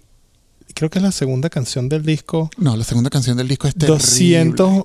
creo 0.73 0.89
que 0.89 0.99
es 0.99 1.03
la 1.03 1.11
segunda 1.11 1.49
canción 1.49 1.89
del 1.89 2.03
disco 2.05 2.49
No, 2.57 2.77
la 2.77 2.83
segunda 2.85 3.09
canción 3.09 3.35
del 3.37 3.47
disco 3.47 3.67
es 3.67 3.73
terrible. 3.73 3.97
200 3.99 4.83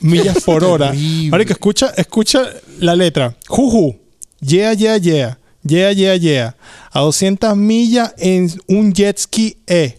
millas 0.00 0.42
por 0.42 0.64
hora. 0.64 0.90
Terrible. 0.90 1.30
Marico, 1.30 1.52
escucha, 1.52 1.92
escucha 1.96 2.42
la 2.78 2.96
letra. 2.96 3.36
Juju. 3.46 3.94
Yeah, 4.40 4.72
yeah, 4.72 4.96
yeah. 4.96 5.38
Yeah, 5.62 5.92
yeah, 5.92 6.14
yeah. 6.14 6.54
A 6.92 7.00
200 7.00 7.56
millas 7.56 8.14
en 8.18 8.50
un 8.66 8.92
jet 8.92 9.18
ski, 9.18 9.56
eh. 9.66 9.98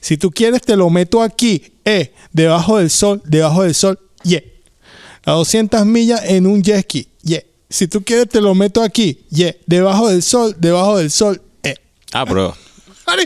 Si 0.00 0.16
tú 0.16 0.30
quieres, 0.30 0.62
te 0.62 0.76
lo 0.76 0.90
meto 0.90 1.22
aquí, 1.22 1.72
eh. 1.84 2.12
Debajo 2.32 2.78
del 2.78 2.90
sol, 2.90 3.20
debajo 3.24 3.62
del 3.62 3.74
sol, 3.74 3.98
yeah. 4.22 4.42
A 5.24 5.32
200 5.32 5.84
millas 5.86 6.22
en 6.24 6.46
un 6.46 6.62
jet 6.62 6.82
ski, 6.84 7.08
yeah. 7.22 7.42
Si 7.68 7.88
tú 7.88 8.02
quieres, 8.04 8.28
te 8.28 8.40
lo 8.40 8.54
meto 8.54 8.82
aquí, 8.82 9.24
yeah. 9.30 9.54
Debajo 9.66 10.08
del 10.08 10.22
sol, 10.22 10.54
debajo 10.58 10.98
del 10.98 11.10
sol, 11.10 11.40
eh. 11.62 11.74
Ah, 12.12 12.24
bro. 12.24 12.54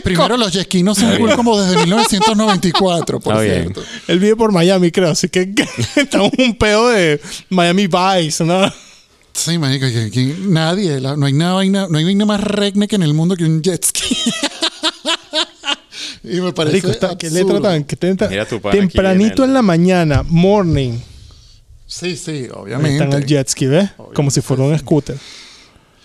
Primero, 0.03 0.37
los 0.37 0.51
yesquinos 0.51 0.97
son 0.97 1.15
cool 1.17 1.35
como 1.35 1.59
desde 1.59 1.77
1994, 1.77 3.19
por 3.19 3.33
Está 3.33 3.43
bien. 3.43 3.73
cierto. 3.73 3.83
Él 4.07 4.19
vive 4.19 4.35
por 4.35 4.51
Miami, 4.51 4.91
creo. 4.91 5.11
Así 5.11 5.29
que 5.29 5.53
estamos 5.95 6.31
un 6.37 6.57
pedo 6.57 6.89
de 6.89 7.21
Miami 7.49 7.87
Vice, 7.87 8.43
¿no? 8.43 8.61
Sí, 9.37 9.59
marico, 9.59 9.85
que, 9.85 10.09
que 10.09 10.35
nadie, 10.47 10.99
la- 10.99 11.15
no 11.15 11.27
hay 11.27 11.33
nada 11.33 11.53
vaina, 11.53 11.85
no 11.87 11.99
hay 11.99 12.03
vaina 12.03 12.25
más 12.25 12.41
regne 12.41 12.87
que 12.87 12.95
en 12.95 13.03
el 13.03 13.13
mundo 13.13 13.35
que 13.35 13.43
un 13.45 13.61
jet 13.61 13.85
ski. 13.85 14.17
y 16.23 16.41
me 16.41 16.51
parece 16.53 16.77
Marico, 16.77 16.89
está, 16.91 17.17
qué 17.17 17.29
letra 17.29 17.61
tan, 17.61 17.85
tenta- 17.85 18.25
aquí 18.25 18.59
tempranito 18.77 19.43
en 19.43 19.43
el- 19.43 19.49
en 19.49 19.53
la 19.53 19.61
mañana, 19.61 20.23
morning. 20.27 20.93
Sí, 21.85 22.17
sí, 22.17 22.31
Ahí 22.31 22.49
obviamente. 22.51 23.15
el 23.15 23.25
jet 23.25 23.47
ski, 23.47 23.67
¿ves? 23.67 23.91
Como 24.15 24.31
si 24.31 24.41
fuera 24.41 24.63
un 24.63 24.77
scooter. 24.77 25.17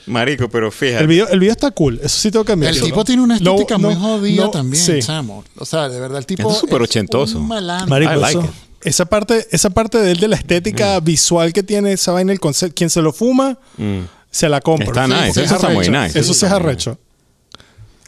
Marico, 0.06 0.48
pero 0.50 0.70
fíjate. 0.70 1.00
El 1.00 1.06
video, 1.06 1.28
el 1.28 1.40
video 1.40 1.52
está 1.52 1.70
cool, 1.70 2.00
eso 2.02 2.20
sí 2.20 2.30
tengo 2.30 2.44
que 2.44 2.52
admitir. 2.52 2.74
El 2.76 2.82
tipo 2.82 3.04
tiene 3.04 3.22
una 3.22 3.38
No, 3.38 3.52
estética 3.52 3.78
muy 3.78 3.94
no, 3.94 4.00
jodida 4.00 4.44
no, 4.44 4.50
también, 4.50 4.84
sí. 4.84 4.98
chamo. 5.00 5.42
O 5.56 5.64
sea, 5.64 5.88
de 5.88 5.98
verdad, 6.00 6.18
el 6.18 6.26
tipo. 6.26 6.50
Es 6.50 6.58
súper 6.58 6.82
ochentoso. 6.82 7.38
Un 7.38 7.48
malandro. 7.48 7.88
Marico, 7.88 8.12
I 8.12 8.16
like 8.16 8.38
eso- 8.38 8.44
it. 8.46 8.52
Esa 8.82 9.04
parte, 9.06 9.46
esa 9.50 9.70
parte 9.70 9.98
de 9.98 10.12
él, 10.12 10.20
de 10.20 10.28
la 10.28 10.36
estética 10.36 10.98
visual 11.00 11.52
que 11.52 11.62
tiene 11.62 11.92
esa 11.92 12.12
vaina, 12.12 12.32
el 12.32 12.40
concepto, 12.40 12.74
quien 12.74 12.90
se 12.90 13.00
lo 13.02 13.12
fuma, 13.12 13.58
Mm. 13.76 14.00
se 14.30 14.48
la 14.48 14.60
compra. 14.60 14.86
Está 14.86 15.06
nice, 15.08 15.28
es 15.40 15.46
eso 15.46 15.54
está 15.56 15.68
muy 15.70 15.88
nice. 15.88 16.18
Eso 16.18 16.34
sí 16.34 16.46
es 16.46 16.52
arrecho. 16.52 16.98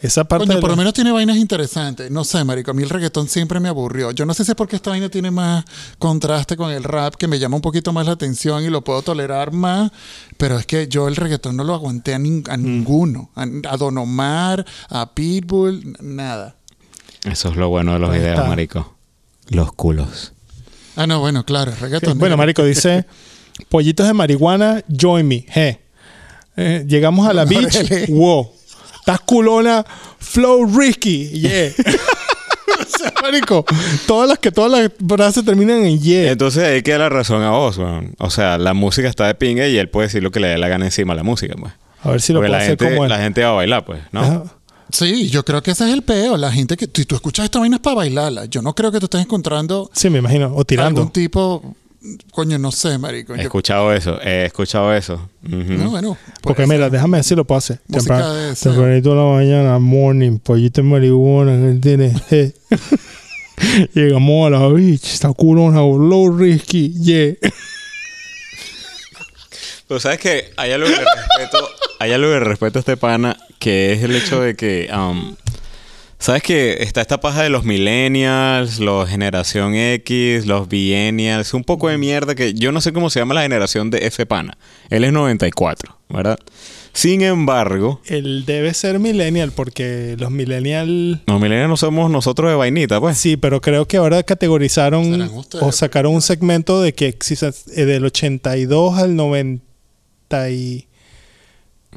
Esa 0.01 0.25
parte 0.25 0.47
Coño, 0.47 0.61
por 0.61 0.69
lo 0.69 0.77
menos 0.77 0.93
tiene 0.93 1.13
vainas 1.13 1.39
interesantes. 1.39 2.11
No 2.11 2.25
sé, 2.25 2.45
marico, 2.45 2.73
a 2.73 2.75
mí 2.75 2.83
el 2.83 2.91
reggaetón 2.91 3.27
siempre 3.27 3.59
me 3.59 3.71
aburrió. 3.71 4.11
Yo 4.11 4.27
no 4.27 4.35
sé 4.35 4.45
si 4.45 4.51
es 4.51 4.55
porque 4.55 4.77
esta 4.77 4.91
vaina 4.91 5.09
tiene 5.09 5.31
más 5.31 5.65
contraste 5.99 6.59
con 6.59 6.71
el 6.71 6.85
rap, 6.85 7.15
que 7.15 7.27
me 7.27 7.39
llama 7.39 7.57
un 7.57 7.63
poquito 7.63 7.91
más 7.95 8.05
la 8.05 8.13
atención 8.13 8.63
y 8.63 8.69
lo 8.69 8.85
puedo 8.85 9.01
tolerar 9.01 9.53
más, 9.53 9.93
pero 10.37 10.59
es 10.59 10.67
que 10.67 10.89
yo 10.89 11.09
el 11.09 11.17
reggaetón 11.17 11.57
no 11.57 11.65
lo 11.65 11.73
aguanté 11.73 12.13
a, 12.13 12.19
nin- 12.19 12.47
Mm. 12.47 12.51
a 12.51 12.57
ninguno. 12.59 13.31
A, 13.35 13.47
a 13.71 13.77
Don 13.79 13.97
Omar, 13.97 14.67
a 14.91 15.15
Pitbull, 15.15 15.97
nada. 16.01 16.55
Eso 17.25 17.49
es 17.49 17.57
lo 17.57 17.71
bueno 17.71 17.95
de 17.95 17.99
los 18.01 18.13
videos, 18.13 18.47
marico. 18.47 18.95
Los 19.49 19.73
culos. 19.73 20.34
Ah, 20.97 21.07
no, 21.07 21.21
bueno, 21.21 21.45
claro, 21.45 21.73
el 21.73 21.79
reggaetón. 21.79 22.19
Bueno, 22.19 22.37
marico, 22.37 22.65
dice 22.65 23.05
pollitos 23.69 24.07
de 24.07 24.13
marihuana, 24.13 24.83
join 24.89 25.27
me. 25.27 25.45
Je. 25.49 25.81
Eh, 26.57 26.85
llegamos 26.87 27.29
a 27.29 27.33
la 27.33 27.45
beach. 27.47 28.09
Wow. 28.09 28.51
Estás 29.01 29.21
culona. 29.21 29.85
Flow 30.19 30.65
risky. 30.67 31.29
Yeah. 31.29 31.71
o 32.81 32.99
sea, 32.99 33.13
marico, 33.23 33.65
todas 34.07 34.29
las 34.29 34.39
que 34.39 34.51
todas 34.51 34.71
las 34.71 34.91
frases 35.07 35.45
terminan 35.45 35.85
en 35.85 36.01
yeah. 36.01 36.31
Entonces 36.31 36.65
ahí 36.65 36.83
queda 36.83 36.99
la 36.99 37.09
razón 37.09 37.43
a 37.43 37.51
vos, 37.51 37.77
weón. 37.79 38.15
O 38.19 38.31
sea, 38.31 38.57
la 38.57 38.73
música 38.73 39.09
está 39.09 39.27
de 39.27 39.35
pinga 39.35 39.67
y 39.67 39.77
él 39.77 39.89
puede 39.91 40.07
decir 40.07 40.23
lo 40.23 40.31
que 40.31 40.41
le 40.41 40.49
dé 40.49 40.59
la 40.59 40.69
gana 40.69 40.87
encima 40.87 41.13
a 41.13 41.17
la 41.17 41.23
música, 41.23 41.55
pues. 41.59 41.73
A 42.03 42.11
ver 42.11 42.21
si 42.21 42.33
lo 42.33 42.39
Porque 42.39 42.51
la 42.51 42.59
hacer 42.59 42.71
gente, 42.71 42.91
como 42.91 43.05
él. 43.05 43.11
la 43.11 43.19
gente 43.19 43.43
va 43.43 43.51
a 43.51 43.53
bailar, 43.53 43.85
pues, 43.85 44.01
¿no? 44.13 44.21
Ajá. 44.21 44.45
Sí, 44.95 45.29
yo 45.29 45.45
creo 45.45 45.61
que 45.63 45.73
ese 45.73 45.87
es 45.89 45.93
el 45.93 46.03
peo. 46.03 46.37
La 46.37 46.53
gente 46.53 46.77
que. 46.77 46.89
Si 46.93 47.05
tú 47.05 47.17
escuchas 47.17 47.47
esta 47.47 47.59
vaina 47.59 47.77
es 47.77 47.83
para 47.83 47.97
bailarla. 47.97 48.45
Yo 48.47 48.63
no 48.63 48.75
creo 48.75 48.93
que 48.93 49.01
tú 49.01 49.07
estés 49.07 49.23
encontrando 49.23 49.91
Sí, 49.93 50.09
me 50.09 50.19
imagino. 50.21 50.55
O 50.55 50.65
tirando. 50.65 51.01
algún 51.01 51.13
tipo. 51.13 51.75
Coño, 52.33 52.59
no 52.59 52.71
sé, 52.71 52.97
marico. 52.99 53.35
He 53.35 53.39
Yo- 53.39 53.43
escuchado 53.45 53.93
eso, 53.93 54.21
he 54.21 54.45
escuchado 54.45 54.95
eso. 54.95 55.19
No, 55.43 55.91
bueno. 55.91 56.17
Porque 56.43 56.67
mira, 56.67 56.91
déjame 56.91 57.23
si 57.23 57.35
lo 57.35 57.47
hacer. 57.51 57.81
Música 57.89 58.31
de. 58.33 58.55
Tempranito 58.55 59.11
en 59.13 59.17
la 59.17 59.25
mañana, 59.25 59.79
morning, 59.79 60.39
pollito 60.39 60.83
de 60.83 60.87
marihuana, 60.89 61.73
¿qué 61.73 61.79
tiene? 61.81 62.13
Llegamos 63.95 64.47
a 64.47 64.51
la 64.51 64.69
beach, 64.69 65.15
está 65.15 65.33
culona, 65.33 65.79
low 65.81 66.29
risky, 66.37 66.93
yeah. 67.01 67.35
Pero 69.95 70.01
sabes 70.01 70.19
que 70.19 70.51
hay 70.57 70.73
algo 70.73 70.89
que 70.89 70.97
respeto, 70.97 71.69
hay 72.01 72.11
algo 72.11 72.29
que 72.29 72.41
respeto 72.41 72.79
a 72.79 72.81
este 72.81 72.97
pana, 72.97 73.37
que 73.61 73.93
es 73.93 74.03
el 74.03 74.17
hecho 74.17 74.41
de 74.41 74.57
que, 74.57 74.91
um, 74.93 75.37
sabes 76.19 76.43
que 76.43 76.83
está 76.83 77.01
esta 77.01 77.21
paja 77.21 77.45
de 77.45 77.49
los 77.49 77.63
millennials, 77.63 78.81
los 78.81 79.09
generación 79.09 79.77
X, 79.77 80.47
los 80.47 80.67
biennials, 80.69 81.55
un 81.55 81.63
poco 81.63 81.89
de 81.91 81.97
mierda 81.97 82.35
que 82.35 82.55
yo 82.55 82.73
no 82.73 82.81
sé 82.81 82.93
cómo 82.93 83.09
se 83.09 83.21
llama 83.21 83.35
la 83.35 83.43
generación 83.43 83.91
de 83.91 84.05
ese 84.05 84.27
pana. 84.27 84.59
Él 84.91 85.05
es 85.05 85.13
94, 85.13 85.97
¿verdad? 86.09 86.41
Sin 86.93 87.23
embargo, 87.23 88.01
Él 88.07 88.45
debe 88.47 88.75
ser 88.75 88.99
millennial 88.99 89.53
porque 89.53 90.17
los 90.19 90.33
millennial... 90.33 91.23
los 91.25 91.41
millennials 91.41 91.69
no 91.69 91.77
somos 91.77 92.11
nosotros 92.11 92.51
de 92.51 92.57
vainita, 92.57 92.99
pues. 92.99 93.17
Sí, 93.17 93.37
pero 93.37 93.61
creo 93.61 93.87
que 93.87 93.99
ahora 93.99 94.25
categorizaron 94.25 95.31
o 95.61 95.71
sacaron 95.71 96.17
un 96.17 96.23
segmento 96.23 96.83
de 96.83 96.95
que 96.95 97.07
existe 97.07 97.51
eh, 97.77 97.85
del 97.85 98.05
82 98.05 98.99
al 98.99 99.15
90 99.15 99.64
y- 100.51 100.87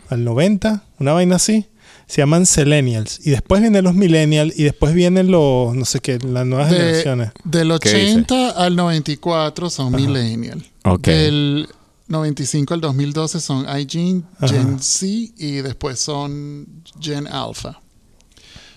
al 0.10 0.24
90, 0.24 0.84
una 1.00 1.14
vaina 1.14 1.36
así. 1.38 1.66
Se 2.08 2.22
llaman 2.22 2.46
Selenials. 2.46 3.20
Y 3.28 3.32
después 3.32 3.60
vienen 3.62 3.84
los 3.84 3.94
Millennials 3.94 4.58
y 4.58 4.64
después 4.64 4.94
vienen 4.94 5.30
los, 5.30 5.76
no 5.76 5.84
sé 5.84 6.00
qué, 6.00 6.18
las 6.20 6.46
nuevas 6.46 6.70
De- 6.72 6.78
generaciones. 6.78 7.32
del 7.44 7.78
¿Qué 7.82 7.90
dice? 7.90 8.12
80 8.14 8.50
al 8.52 8.76
94 8.78 9.70
son 9.70 9.94
millennial. 9.94 10.64
Ok. 10.86 11.02
Del 11.08 11.68
95 12.08 12.74
al 12.74 12.80
2012 12.82 13.42
son 13.42 13.66
iGen. 13.80 14.26
Gen 14.42 14.80
Z 14.80 15.06
y 15.38 15.52
después 15.58 16.00
son 16.00 16.66
Gen 17.02 17.28
Alpha. 17.28 17.82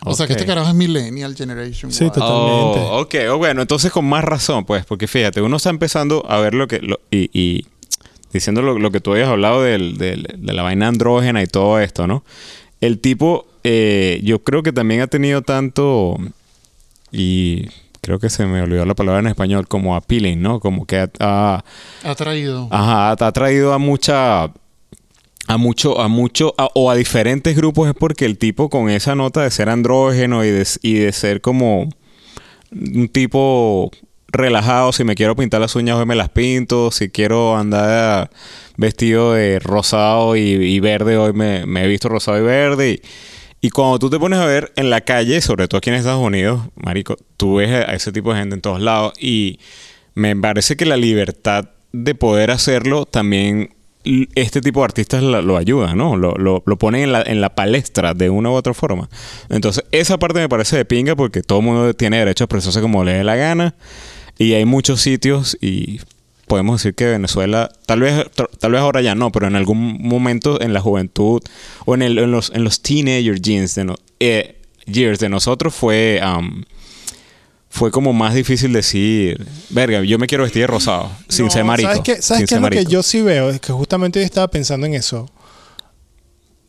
O 0.05 0.15
sea 0.17 0.27
que 0.27 0.33
Ok. 0.33 0.39
este 0.41 0.47
carajo 0.47 0.71
es 0.71 0.75
millennial 0.75 1.37
generation. 1.37 1.93
Sí, 1.93 2.07
Y. 2.07 2.09
total. 2.09 2.23
Oh, 2.33 2.73
Totalmente. 2.75 3.29
ok, 3.29 3.35
oh, 3.35 3.39
bueno, 3.39 3.61
entonces 3.63 3.93
con 3.93 4.07
más 4.07 4.25
razón, 4.25 4.65
pues, 4.65 4.85
porque 4.87 5.07
fíjate, 5.07 5.41
uno 5.43 5.59
está 5.59 5.71
empezando 5.71 6.25
a 6.29 6.41
ver 6.41 6.55
lo 6.55 6.67
que, 6.67 6.81
lo- 6.81 7.01
y, 7.13 7.29
y 7.39 7.67
diciendo 8.33 8.63
lo, 8.63 8.79
lo 8.79 8.91
que 8.91 9.01
tú 9.01 9.13
habías 9.13 9.29
hablado 9.29 9.63
del- 9.63 9.97
del- 9.99 10.27
de 10.37 10.53
la 10.53 10.63
vaina 10.63 10.89
andrógena 10.89 11.43
y 11.43 11.47
todo 11.47 11.79
esto, 11.81 12.07
¿no? 12.07 12.25
El 12.81 12.99
tipo, 13.01 13.47
eh, 13.65 14.21
yo 14.25 14.39
creo 14.43 14.63
que 14.63 14.73
también 14.73 15.01
ha 15.03 15.07
tenido 15.07 15.43
tanto, 15.43 16.17
y 17.13 17.67
creo 18.01 18.19
que 18.19 18.31
se 18.31 18.47
me 18.47 18.63
olvidó 18.63 18.87
la 18.87 18.95
palabra 18.95 19.21
en 19.21 19.27
español, 19.27 19.69
como 19.69 19.97
appealing, 19.97 20.41
¿no? 20.41 20.61
Como 20.61 20.87
que 20.87 20.97
ha- 20.99 21.11
ha, 22.03 22.15
traído. 22.15 22.69
Ajá, 22.71 23.11
ha 23.13 23.33
traído 23.33 23.73
a 23.73 23.79
mucha. 23.79 24.51
A 25.47 25.57
mucho, 25.57 26.01
a 26.01 26.07
mucho, 26.07 26.55
a- 26.59 26.69
o 26.75 26.91
a 26.93 26.95
diferentes 26.95 27.57
grupos 27.57 27.89
es 27.89 27.95
porque 27.95 28.25
el 28.25 28.39
tipo 28.39 28.69
con 28.71 28.89
esa 28.89 29.17
nota 29.17 29.43
de 29.43 29.51
ser 29.51 29.69
andrógeno 29.69 30.45
y 30.45 30.51
de, 30.51 30.65
y 30.83 30.95
de 30.95 31.11
ser 31.13 31.41
como 31.41 31.89
un 32.71 33.09
tipo 33.09 33.91
relajado, 34.33 34.93
si 34.93 35.05
me 35.05 35.15
quiero 35.15 35.37
pintar 35.37 35.61
las 35.61 35.75
uñas 35.77 35.97
hoy 35.97 36.07
me 36.07 36.15
las 36.15 36.29
pinto, 36.29 36.91
si 36.91 37.11
quiero 37.11 37.57
andar 37.57 38.31
vestido 38.77 39.35
de 39.35 39.59
rosado 39.59 40.37
y, 40.37 40.81
verde 40.81 41.17
hoy 41.17 41.33
me, 41.33 41.67
me 41.67 41.85
he 41.85 41.89
visto 41.89 42.09
rosado 42.09 42.39
y 42.39 42.43
verde. 42.43 43.03
Y, 43.61 43.71
cuando 43.71 43.99
tú 43.99 44.09
te 44.09 44.19
pones 44.19 44.39
a 44.39 44.47
ver 44.47 44.73
en 44.77 44.89
la 44.89 45.03
calle, 45.03 45.41
sobre 45.41 45.69
todo 45.69 45.79
aquí 45.79 45.91
en 45.91 45.97
Estados 45.97 46.25
Unidos, 46.25 46.63
marico, 46.77 47.17
tú 47.37 47.57
ves 47.57 47.71
a 47.71 47.95
ese 47.95 48.11
tipo 48.13 48.33
de 48.33 48.41
gente 48.41 48.55
en 48.55 48.63
todos 48.63 48.81
lados. 48.81 49.13
Y 49.21 49.59
me 50.15 50.35
parece 50.35 50.77
que 50.77 50.87
la 50.87 50.97
libertad 50.97 51.67
de 51.93 52.15
poder 52.15 52.51
hacerlo 52.51 53.05
también 53.05 53.75
este 54.35 54.63
tipo 54.63 54.81
de 54.81 54.85
artistas 54.85 55.23
lo 55.23 55.59
ayuda, 55.59 55.95
¿no? 55.95 56.17
Lo, 56.17 56.33
lo, 56.37 56.63
lo 56.65 56.79
ponen 56.79 57.03
en 57.03 57.13
la, 57.13 57.21
en 57.21 57.43
la 57.43 57.55
palestra 57.55 58.15
de 58.15 58.31
una 58.31 58.49
u 58.49 58.55
otra 58.55 58.73
forma. 58.73 59.11
Entonces, 59.51 59.85
esa 59.93 60.19
parte 60.19 60.39
me 60.39 60.49
parece 60.49 60.79
de 60.79 60.87
pinga 60.87 61.15
porque 61.15 61.43
todo 61.43 61.59
el 61.59 61.67
mundo 61.67 61.93
tiene 61.93 62.19
derecho 62.19 62.45
a 62.45 62.47
expresarse 62.47 62.81
como 62.81 63.05
le 63.05 63.13
dé 63.13 63.25
la 63.25 63.37
gana 63.37 63.75
y 64.41 64.55
hay 64.55 64.65
muchos 64.65 65.01
sitios 65.03 65.57
y 65.61 66.01
podemos 66.47 66.81
decir 66.81 66.95
que 66.95 67.05
Venezuela, 67.07 67.71
tal 67.87 68.01
vez, 68.01 68.25
tal 68.59 68.73
vez 68.73 68.81
ahora 68.81 69.03
ya 69.03 69.15
no, 69.15 69.31
pero 69.31 69.47
en 69.47 69.55
algún 69.55 69.99
momento 70.03 70.61
en 70.61 70.73
la 70.73 70.81
juventud 70.81 71.41
o 71.85 71.95
en, 71.95 72.03
el- 72.03 72.19
en 72.19 72.33
los, 72.33 72.51
en 72.55 72.65
los 72.65 72.81
teenager 72.81 73.41
years 73.41 73.75
de, 73.75 73.85
no- 73.85 73.97
eh, 74.19 74.57
years 74.87 75.19
de 75.21 75.29
nosotros 75.29 75.75
fue, 75.75 76.21
um, 76.27 76.65
fue 77.69 77.91
como 77.93 78.13
más 78.13 78.35
difícil 78.35 78.73
decir, 78.73 79.47
verga, 79.69 80.03
yo 80.03 80.19
me 80.19 80.27
quiero 80.27 80.43
vestir 80.43 80.63
de 80.63 80.67
rosado, 80.67 81.13
sin 81.29 81.45
No, 81.45 81.51
ser 81.53 81.65
marico. 81.65 81.89
¿Sabes 81.91 82.03
qué, 82.03 82.23
¿sabes 82.23 82.39
sin 82.39 82.47
qué 82.47 82.47
ser 82.49 82.57
es 82.57 82.63
lo 82.63 82.85
que 82.89 82.93
yo 82.93 83.03
sí 83.05 83.21
veo? 83.21 83.51
Es 83.51 83.61
que 83.61 83.73
justamente 83.73 84.19
hoy 84.19 84.25
estaba 84.25 84.49
pensando 84.49 84.87
en 84.87 84.95
eso. 84.95 85.31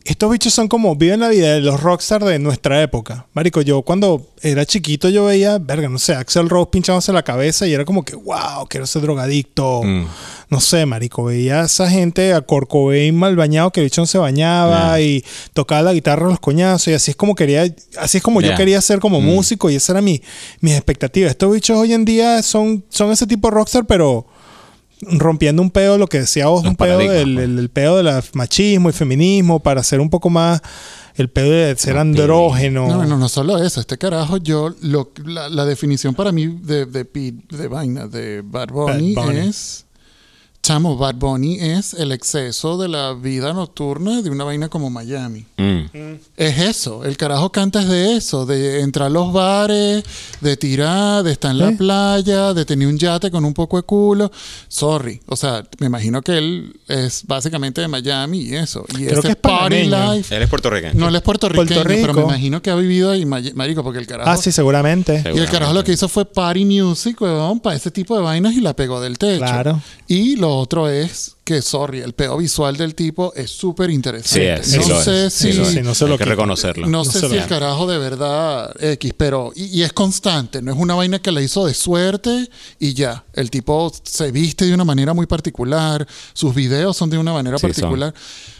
Estos 0.04 0.30
bichos 0.32 0.52
son 0.52 0.66
como, 0.66 0.96
viven 0.96 1.20
la 1.20 1.28
vida 1.28 1.54
de 1.54 1.60
los 1.60 1.80
rockstars 1.80 2.26
de 2.26 2.38
nuestra 2.40 2.82
época. 2.82 3.26
Marico, 3.34 3.60
yo 3.62 3.82
cuando 3.82 4.26
era 4.42 4.66
chiquito 4.66 5.08
yo 5.08 5.26
veía, 5.26 5.58
verga, 5.58 5.88
no 5.88 5.98
sé, 5.98 6.14
Axel 6.14 6.48
Rose 6.48 6.70
pinchándose 6.72 7.12
la 7.12 7.22
cabeza 7.22 7.68
y 7.68 7.72
era 7.72 7.84
como 7.84 8.04
que, 8.04 8.16
wow, 8.16 8.66
quiero 8.68 8.86
ser 8.86 9.02
drogadicto. 9.02 9.82
Mm. 9.84 10.06
No 10.50 10.60
sé, 10.60 10.84
marico, 10.86 11.24
veía 11.24 11.62
a 11.62 11.64
esa 11.66 11.88
gente 11.88 12.34
a 12.34 12.40
Corcovain 12.42 13.14
mal 13.16 13.36
bañado 13.36 13.70
que 13.70 13.80
el 13.80 13.86
bicho 13.86 14.02
no 14.02 14.06
se 14.06 14.18
bañaba 14.18 14.98
Yeah. 14.98 15.00
y 15.00 15.24
tocaba 15.54 15.82
la 15.82 15.92
guitarra 15.94 16.26
a 16.26 16.30
los 16.30 16.40
coñazos 16.40 16.88
y 16.88 16.92
así 16.94 17.10
es 17.12 17.16
como 17.16 17.34
quería, 17.34 17.62
así 17.98 18.18
es 18.18 18.22
como 18.22 18.40
yo 18.42 18.54
quería 18.56 18.80
ser 18.82 18.98
como 18.98 19.20
Mm. 19.20 19.24
músico 19.24 19.70
y 19.70 19.76
esa 19.76 19.92
era 19.92 20.02
mi, 20.02 20.20
mis 20.60 20.74
expectativas. 20.74 21.30
Estos 21.30 21.52
bichos 21.52 21.78
hoy 21.78 21.92
en 21.92 22.04
día 22.04 22.42
son, 22.42 22.84
son 22.88 23.12
ese 23.12 23.26
tipo 23.26 23.48
de 23.48 23.54
rockstar, 23.54 23.86
pero 23.86 24.26
rompiendo 25.02 25.62
un 25.62 25.70
pedo, 25.70 25.98
lo 25.98 26.06
que 26.06 26.20
decía 26.20 26.46
vos, 26.46 26.64
un 26.64 26.76
pedo 26.76 26.98
del 26.98 27.34
pues. 27.34 27.44
el, 27.44 27.58
el 27.58 27.68
pedo 27.70 27.96
del 28.02 28.22
machismo 28.34 28.88
y 28.88 28.92
feminismo 28.92 29.60
para 29.60 29.80
hacer 29.80 30.00
un 30.00 30.08
poco 30.10 30.30
más 30.30 30.60
el 31.16 31.28
pedo 31.28 31.50
de 31.50 31.76
ser 31.76 31.98
andrógeno. 31.98 32.88
No, 32.88 33.04
no, 33.04 33.18
no 33.18 33.28
solo 33.28 33.58
eso. 33.62 33.80
Este 33.80 33.98
carajo, 33.98 34.38
yo, 34.38 34.74
lo, 34.80 35.10
la, 35.24 35.48
la 35.48 35.64
definición 35.66 36.14
para 36.14 36.32
mí 36.32 36.46
de, 36.46 36.86
de, 36.86 37.04
Pete- 37.04 37.56
de 37.56 37.68
vaina, 37.68 38.06
de 38.06 38.42
Bad 38.42 38.68
Bunny, 38.68 39.14
Bad 39.14 39.24
Bunny. 39.26 39.38
es. 39.48 39.84
Chamo, 40.64 40.96
Bad 40.96 41.16
Bunny 41.16 41.58
es 41.58 41.92
el 41.92 42.12
exceso 42.12 42.78
de 42.78 42.86
la 42.86 43.14
vida 43.14 43.52
nocturna 43.52 44.22
de 44.22 44.30
una 44.30 44.44
vaina 44.44 44.68
como 44.68 44.90
Miami. 44.90 45.44
Mm. 45.56 45.80
Es 46.36 46.58
eso, 46.60 47.04
el 47.04 47.16
carajo 47.16 47.50
canta 47.50 47.82
es 47.82 47.88
de 47.88 48.16
eso, 48.16 48.46
de 48.46 48.78
entrar 48.80 49.08
a 49.08 49.10
los 49.10 49.32
bares, 49.32 50.04
de 50.40 50.56
tirar, 50.56 51.24
de 51.24 51.32
estar 51.32 51.50
en 51.50 51.58
la 51.58 51.72
playa, 51.72 52.54
de 52.54 52.64
tener 52.64 52.86
un 52.86 52.96
yate 52.96 53.28
con 53.32 53.44
un 53.44 53.54
poco 53.54 53.76
de 53.76 53.82
culo. 53.82 54.30
Sorry, 54.68 55.20
o 55.26 55.34
sea, 55.34 55.64
me 55.80 55.86
imagino 55.88 56.22
que 56.22 56.38
él 56.38 56.76
es 56.86 57.24
básicamente 57.26 57.80
de 57.80 57.88
Miami 57.88 58.42
y 58.42 58.54
eso. 58.54 58.84
Y 58.90 59.06
Creo 59.06 59.14
ese 59.18 59.20
que 59.22 59.28
es 59.30 59.36
party 59.36 59.88
panameño. 59.90 60.14
life. 60.14 60.36
Él 60.36 60.42
es 60.44 60.48
puertorriqueño. 60.48 60.92
No, 60.94 61.08
él 61.08 61.16
es 61.16 61.22
puertorriqueño, 61.22 61.66
Puerto 61.66 61.82
pero 61.88 62.12
me 62.14 62.20
Rico. 62.20 62.28
imagino 62.30 62.62
que 62.62 62.70
ha 62.70 62.76
vivido 62.76 63.10
ahí, 63.10 63.26
ma- 63.26 63.40
marico, 63.56 63.82
porque 63.82 63.98
el 63.98 64.06
carajo... 64.06 64.30
Ah, 64.30 64.36
sí, 64.36 64.52
seguramente. 64.52 65.24
Y 65.34 65.38
el 65.40 65.46
carajo 65.50 65.72
lo 65.72 65.82
que 65.82 65.90
hizo 65.90 66.08
fue 66.08 66.24
party 66.24 66.64
music, 66.64 67.20
weón, 67.20 67.58
para 67.58 67.74
ese 67.74 67.90
tipo 67.90 68.14
de 68.16 68.22
vainas 68.22 68.54
y 68.54 68.60
la 68.60 68.76
pegó 68.76 69.00
del 69.00 69.18
techo. 69.18 69.38
Claro. 69.40 69.82
Y 70.06 70.36
lo 70.36 70.51
otro 70.56 70.88
es 70.88 71.36
que, 71.44 71.60
sorry, 71.60 72.00
el 72.00 72.12
peo 72.12 72.36
visual 72.36 72.76
del 72.76 72.94
tipo 72.94 73.32
es 73.34 73.50
súper 73.50 73.90
interesante. 73.90 74.62
Sí, 74.64 74.76
es, 74.76 74.82
sí 74.84 74.88
no 74.88 74.94
lo 74.96 75.02
sé 75.02 75.26
es, 75.26 75.32
si... 75.34 75.52
sí. 75.52 75.64
Sí, 75.64 75.80
no 75.82 75.92
Hay 75.92 76.08
lo 76.08 76.18
que 76.18 76.24
reconocerlo. 76.24 76.86
No, 76.86 76.98
No 76.98 77.04
sé 77.04 77.20
si 77.28 77.36
el 77.36 77.46
carajo 77.46 77.86
de 77.86 77.98
verdad 77.98 78.74
X, 78.80 79.12
pero. 79.16 79.52
Y, 79.56 79.64
y 79.66 79.82
es 79.82 79.92
constante, 79.92 80.62
no 80.62 80.72
es 80.72 80.78
una 80.78 80.94
vaina 80.94 81.18
que 81.20 81.32
la 81.32 81.40
hizo 81.42 81.66
de 81.66 81.74
suerte 81.74 82.48
y 82.78 82.94
ya. 82.94 83.24
El 83.32 83.50
tipo 83.50 83.92
se 84.04 84.30
viste 84.30 84.64
de 84.66 84.74
una 84.74 84.84
manera 84.84 85.14
muy 85.14 85.26
particular, 85.26 86.06
sus 86.32 86.54
videos 86.54 86.96
son 86.96 87.10
de 87.10 87.18
una 87.18 87.32
manera 87.32 87.58
Sí, 87.58 87.66
particular. 87.66 88.14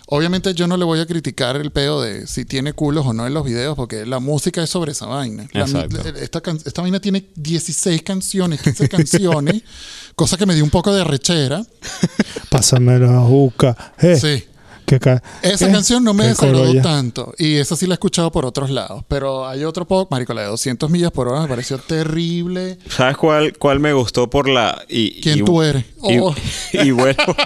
Obviamente 0.09 0.53
yo 0.53 0.67
no 0.67 0.77
le 0.77 0.85
voy 0.85 1.01
a 1.01 1.07
criticar 1.07 1.57
el 1.57 1.71
peo 1.71 2.03
de 2.03 2.27
si 2.27 2.45
tiene 2.45 2.75
culos 2.75 3.07
o 3.07 3.15
no 3.15 3.27
en 3.27 3.33
los 3.33 3.45
videos, 3.47 3.75
porque 3.77 4.05
la 4.05 4.19
música 4.19 4.63
es 4.63 4.69
sobre 4.69 4.93
esa 4.93 5.07
vaina. 5.07 5.49
La- 5.53 5.63
Exacto. 5.63 6.01
esta, 6.21 6.43
esta 6.67 6.83
vaina 6.83 7.01
tiene 7.01 7.25
16 7.37 8.03
canciones, 8.03 8.61
15 8.61 8.89
canciones, 8.91 9.63
cosa 10.14 10.37
que 10.37 10.47
me 10.47 10.54
dio 10.54 10.64
un 10.64 10.71
poco 10.71 10.92
de 10.95 11.04
rechera. 11.04 11.62
Pásame 12.50 12.99
la 12.99 13.21
juca. 13.21 13.76
Eh, 14.00 14.16
Sí. 14.16 14.45
que 14.87 14.99
ca- 15.00 15.23
Esa 15.42 15.69
eh, 15.69 15.73
canción 15.73 16.04
no 16.04 16.12
me 16.12 16.26
desagradó 16.26 16.75
tanto. 16.83 17.33
Y 17.38 17.57
esa 17.57 17.76
sí 17.76 17.87
la 17.87 17.95
he 17.95 17.97
escuchado 17.97 18.31
por 18.31 18.45
otros 18.45 18.69
lados. 18.71 19.04
Pero 19.09 19.47
hay 19.49 19.64
otro 19.64 19.87
poco, 19.87 20.09
marico, 20.11 20.35
la 20.35 20.42
de 20.42 20.49
200 20.49 20.90
millas 20.90 21.11
por 21.12 21.28
hora 21.28 21.40
me 21.42 21.49
pareció 21.49 21.78
terrible. 21.78 22.78
¿Sabes 22.90 23.16
cuál, 23.16 23.57
cuál 23.57 23.81
me 23.81 23.92
gustó 23.95 24.28
por 24.28 24.49
la... 24.49 24.83
Y, 24.88 25.21
¿Quién 25.23 25.38
y- 25.38 25.42
tú 25.45 25.62
eres? 25.62 25.85
Y, 26.04 26.19
Oh. 26.19 26.35
y 26.73 26.90
vuelvo, 26.90 27.37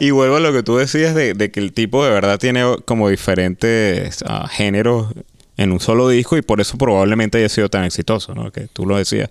y 0.00 0.10
vuelvo 0.12 0.36
a 0.36 0.40
lo 0.40 0.52
que 0.52 0.62
tú 0.62 0.76
decías 0.76 1.14
de, 1.14 1.34
de 1.34 1.50
que 1.50 1.60
el 1.60 1.72
tipo 1.72 2.04
de 2.04 2.10
verdad 2.10 2.38
tiene 2.38 2.64
como 2.86 3.08
diferentes 3.10 4.22
ah, 4.26 4.48
géneros 4.48 5.08
en 5.56 5.70
un 5.72 5.78
solo 5.80 6.08
disco 6.08 6.36
y 6.36 6.42
por 6.42 6.60
eso 6.60 6.76
probablemente 6.78 7.38
haya 7.38 7.48
sido 7.48 7.68
tan 7.68 7.84
exitoso, 7.84 8.34
¿no? 8.34 8.50
Que 8.50 8.66
tú 8.72 8.86
lo 8.86 8.96
decías. 8.96 9.30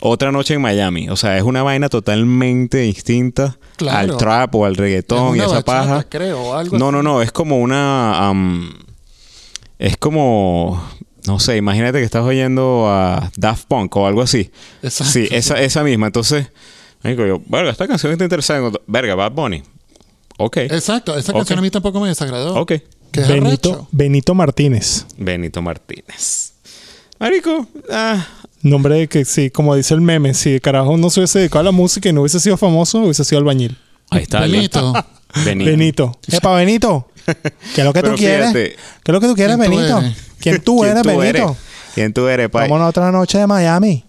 Otra 0.00 0.30
noche 0.32 0.54
en 0.54 0.60
Miami. 0.62 1.08
O 1.08 1.16
sea, 1.16 1.36
es 1.36 1.42
una 1.42 1.62
vaina 1.62 1.88
totalmente 1.88 2.78
distinta 2.78 3.56
Claro. 3.76 4.12
al 4.12 4.16
trap 4.18 4.54
o 4.54 4.64
al 4.66 4.72
Es 4.72 4.78
reggaetón 4.78 5.34
y 5.36 5.40
esa 5.40 5.48
bachata, 5.48 5.64
paja. 5.64 6.06
creo, 6.08 6.54
algo 6.56 6.78
No, 6.78 6.86
así. 6.88 6.92
no, 6.96 7.02
no. 7.02 7.22
Es 7.22 7.32
como 7.32 7.58
una... 7.58 8.28
am, 8.28 8.72
es 9.78 9.96
como... 9.96 10.82
No 11.26 11.40
sé, 11.40 11.56
imagínate 11.56 11.98
que 11.98 12.04
estás 12.04 12.22
oyendo 12.22 12.86
a 12.88 13.30
Daft 13.36 13.64
Punk 13.66 13.96
o 13.96 14.06
algo 14.06 14.20
así. 14.20 14.50
Exacto. 14.82 15.10
Sí, 15.12 15.26
esa, 15.30 15.58
esa 15.60 15.82
misma. 15.82 16.06
Entonces, 16.06 16.48
digo 17.02 17.24
yo, 17.26 17.40
verga, 17.46 17.70
esta 17.70 17.88
canción 17.88 18.12
está 18.12 18.24
interesante. 18.24 18.78
Verga, 18.86 19.14
Bad 19.14 19.32
Bunny. 19.32 19.62
Ok. 20.36 20.58
Exacto, 20.58 21.16
esa 21.16 21.32
Ok. 21.32 21.38
canción 21.38 21.58
a 21.60 21.62
mí 21.62 21.70
tampoco 21.70 21.98
me 21.98 22.08
desagradó. 22.08 22.54
Ok. 22.56 22.72
Es 23.22 23.28
Benito, 23.28 23.70
arrecho. 23.70 23.88
Benito 23.92 24.34
Martínez. 24.34 25.06
Benito 25.16 25.62
Martínez. 25.62 26.52
Marico, 27.18 27.66
ah, 27.90 28.26
Nombre 28.62 28.94
de 28.96 29.08
que 29.08 29.24
sí, 29.26 29.50
como 29.50 29.74
dice 29.74 29.92
el 29.94 30.00
meme, 30.00 30.32
si 30.34 30.58
carajo 30.58 30.96
no 30.96 31.10
se 31.10 31.20
hubiese 31.20 31.38
dedicado 31.38 31.60
a 31.60 31.64
la 31.64 31.70
música 31.70 32.08
y 32.08 32.12
no 32.14 32.22
hubiese 32.22 32.40
sido 32.40 32.56
famoso, 32.56 33.00
hubiese 33.00 33.22
sido 33.24 33.38
albañil. 33.38 33.76
ahí 34.10 34.22
está. 34.22 34.40
Benito. 34.40 34.92
Benito. 35.44 35.70
Benito. 35.70 36.18
Epa, 36.32 36.54
Benito. 36.56 37.08
¿Qué 37.74 37.80
es 37.80 37.84
lo 37.84 37.92
que 37.92 38.00
Pero 38.00 38.14
tú 38.14 38.18
quieres? 38.18 38.52
fíjate. 38.52 38.76
¿Qué 39.02 39.10
es 39.10 39.12
lo 39.12 39.20
que 39.20 39.26
tú 39.28 39.34
quieres, 39.34 39.56
¿Quién 39.56 39.70
tú 39.70 39.76
Benito? 39.76 39.98
eres? 39.98 40.16
¿Quién 40.40 40.60
tú 40.62 40.78
¿Quién 40.80 40.90
eres, 40.92 41.02
tú 41.02 41.08
Benito? 41.08 41.26
eres? 41.44 41.56
¿Quién 41.94 42.12
tú 42.12 42.26
eres, 42.28 42.48
pai? 42.50 42.62
Vámonos 42.62 42.86
a 42.86 42.88
otra 42.88 43.12
noche 43.12 43.38
de 43.38 43.46
Miami. 43.46 44.04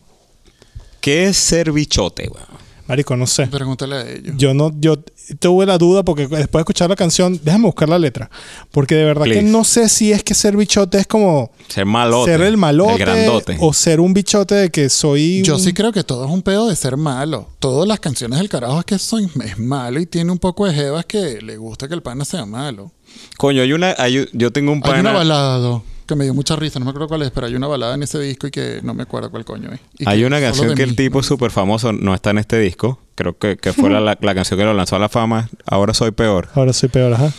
¿Qué 1.02 1.26
es 1.28 1.38
ser 1.38 1.72
bichote, 1.72 2.28
weón? 2.30 2.48
Marico, 2.88 3.15
no 3.18 3.25
sé. 3.25 3.48
Pregúntale 3.48 3.96
a 3.96 4.10
ellos. 4.10 4.36
Yo 4.38 4.54
no, 4.54 4.72
yo 4.80 4.98
tuve 5.39 5.65
la 5.65 5.77
duda 5.80 6.04
porque 6.04 6.24
después 6.27 6.51
de 6.51 6.60
escuchar 6.60 6.89
la 6.89 6.96
canción, 6.96 7.39
déjame 7.44 7.65
buscar 7.65 7.89
la 7.89 7.98
letra. 7.98 8.30
Porque 8.72 8.94
de 8.96 9.04
verdad 9.06 9.25
que 9.25 9.42
no 9.42 9.63
sé 9.63 9.89
si 9.89 10.12
es 10.12 10.24
que 10.24 10.36
ser 10.36 10.56
bichote 10.56 11.00
es 11.00 11.08
como 11.08 11.51
Ser 11.68 11.86
malote. 11.86 12.32
ser 12.32 12.42
el 12.42 12.58
malote 12.58 12.94
El 12.94 13.00
grandote. 13.00 13.58
o 13.60 13.74
ser 13.74 14.00
un 14.00 14.13
bichote 14.13 14.54
de 14.56 14.70
que 14.70 14.89
soy. 14.89 15.42
Yo 15.44 15.56
un- 15.56 15.60
sí 15.62 15.74
creo 15.74 15.92
que 15.92 16.04
todo 16.04 16.25
es 16.25 16.32
un 16.32 16.44
pedo 16.44 16.68
de 16.68 16.75
ser 16.75 16.96
malo. 16.96 17.50
Todas 17.60 17.88
las 17.88 18.00
canciones 18.00 18.38
del 18.38 18.50
carajo 18.50 18.77
es 18.80 18.86
que 18.86 19.00
son, 19.00 19.30
es 19.44 19.58
malo 19.58 20.00
y 20.00 20.06
tiene 20.06 20.32
un 20.32 20.38
poco 20.39 20.68
de 20.68 20.74
jevas 20.75 21.06
que 21.06 21.42
le 21.42 21.58
gusta 21.58 21.88
que 21.88 21.96
el 21.96 22.04
pana 22.04 22.24
sea 22.24 22.46
malo. 22.46 22.92
Coño, 23.38 23.62
hay 23.63 23.74
una... 23.74 23.96
hay- 23.98 24.27
yo 24.34 24.51
tengo 24.51 24.72
un 24.72 24.82
Hay 24.84 25.00
una 25.00 25.04
pana... 25.04 25.12
balada 25.13 25.82
que 26.06 26.16
me 26.16 26.24
dio 26.26 26.34
mucha 26.34 26.56
risa, 26.56 26.80
no 26.80 26.86
me 26.86 26.92
acuerdo 26.92 27.08
cuál 27.08 27.22
es, 27.24 27.32
pero 27.32 27.48
hay 27.48 27.56
una 27.56 27.68
balada 27.68 27.96
en 27.96 28.04
ese 28.04 28.20
disco 28.20 28.48
y 28.48 28.52
que 28.52 28.80
no 28.84 28.94
me 28.94 29.04
acuerdo 29.04 29.30
cuál 29.32 29.44
coño 29.46 29.72
es. 29.72 29.80
Y 29.98 30.08
Hay 30.08 30.20
que 30.20 30.26
una 30.26 30.40
canción 30.40 30.70
que 30.76 30.84
mí. 30.86 30.90
el 30.92 30.96
tipo 30.96 31.20
es 31.20 31.26
súper 31.26 31.52
famoso, 31.52 31.92
no 31.94 32.14
está 32.14 32.30
en 32.32 32.38
este 32.40 32.60
disco. 32.60 33.00
Creo 33.16 33.38
que, 33.38 33.58
que 33.58 33.74
fue 33.74 33.90
la, 33.90 34.00
la- 34.00 34.18
la 34.22 34.36
canción 34.36 34.60
que 34.60 34.66
lo 34.66 34.74
lanzó 34.74 34.96
a 34.96 35.00
la 35.00 35.10
fama. 35.10 35.50
Ahora 35.66 35.94
soy 35.94 36.12
peor. 36.12 36.50
Ahora 36.54 36.74
soy 36.74 36.90
peor, 36.90 37.14
ajá. 37.14 37.32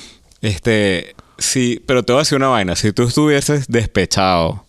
Este, 0.43 1.15
sí, 1.39 1.83
pero 1.87 2.03
te 2.05 2.13
voy 2.13 2.21
a 2.21 2.23
decir 2.23 2.37
una 2.37 2.49
vaina. 2.49 2.77
Si 2.77 2.93
tú 2.93 3.05
estuvieses 3.05 3.67
despechado, 3.69 4.65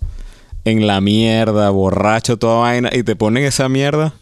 en 0.65 0.85
la 0.85 0.99
mierda, 1.01 1.69
borracho, 1.69 2.37
toda 2.37 2.57
vaina, 2.59 2.89
y 2.91 3.03
te 3.03 3.15
ponen 3.15 3.45
esa 3.45 3.69
mierda, 3.69 4.13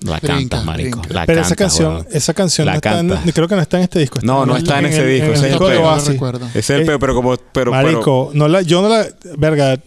la 0.00 0.20
cantas, 0.20 0.64
marico. 0.64 1.00
La 1.08 1.24
Pero 1.26 1.40
esa 1.40 1.56
canción, 1.56 2.06
esa 2.10 2.34
canción 2.34 2.66
La 2.66 2.72
no 2.72 2.76
está 2.76 3.00
en- 3.00 3.32
creo 3.32 3.48
que 3.48 3.54
no 3.56 3.62
está 3.62 3.78
en 3.78 3.84
este 3.84 3.98
disco. 3.98 4.18
No, 4.22 4.44
no 4.46 4.56
está 4.56 4.78
en 4.78 4.86
ese 4.86 5.02
el- 5.02 5.08
disco, 5.20 5.26
ese 5.32 5.34
es 5.34 5.42
el 5.44 5.48
disco 5.50 5.64
de 5.68 5.70
peor. 5.76 5.82
No 5.84 5.88
lo 5.90 5.94
Oasis. 5.96 6.08
recuerdo. 6.12 6.46
Ese 6.48 6.58
es 6.58 6.70
el 6.70 6.82
Eh, 6.82 6.86
peor, 6.86 7.00
pero 7.00 7.14
como... 7.14 7.36
Pero, 7.36 7.70
Marico, 7.72 8.30
no 8.34 8.46
la, 8.48 8.62
yo 8.62 8.82
no 8.82 8.88
la. 8.88 9.06
Verga. 9.38 9.80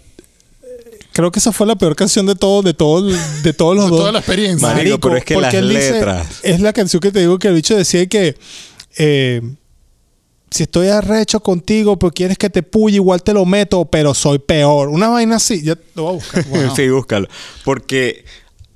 Creo 1.12 1.32
que 1.32 1.39
esa 1.39 1.52
fue 1.52 1.67
la 1.67 1.76
peor 1.76 1.95
canción 1.95 2.26
de 2.26 2.36
todo, 2.36 2.62
de 2.62 2.74
todo, 2.74 3.02
de 3.04 3.54
todos 3.54 3.76
los 3.76 3.86
De 3.86 3.91
dos. 3.91 4.00
toda 4.00 4.12
la 4.12 4.19
experiencia. 4.19 4.67
Marico, 4.67 5.00
pero 5.00 5.17
es 5.17 5.26
que 5.26 5.36
las 5.39 5.52
dice- 5.54 5.91
letras. 5.93 6.28
es 6.43 6.60
la 6.62 6.72
canción 6.74 7.00
que 7.02 7.12
te 7.12 7.19
digo 7.19 7.38
que 7.39 7.48
el 7.50 7.56
bicho 7.56 7.76
decía 7.76 8.06
que 8.08 8.38
eh, 8.98 9.41
si 10.52 10.63
estoy 10.63 10.88
arrecho 10.88 11.39
contigo, 11.41 11.98
pero 12.00 12.12
quieres 12.12 12.38
que 12.38 12.50
te 12.50 12.63
puye, 12.63 12.95
igual 12.95 13.22
te 13.22 13.34
lo 13.34 13.45
meto, 13.45 13.86
pero 13.86 14.13
soy 14.13 14.39
peor. 14.39 14.89
Una 14.89 15.10
vaina 15.10 15.36
así. 15.38 15.62
Ya 15.63 15.76
lo 15.95 16.04
voy 16.04 16.12
a 16.12 16.15
buscar. 16.15 16.45
Wow. 16.50 16.76
sí, 16.76 16.88
búscalo. 16.89 17.28
Porque 17.65 18.24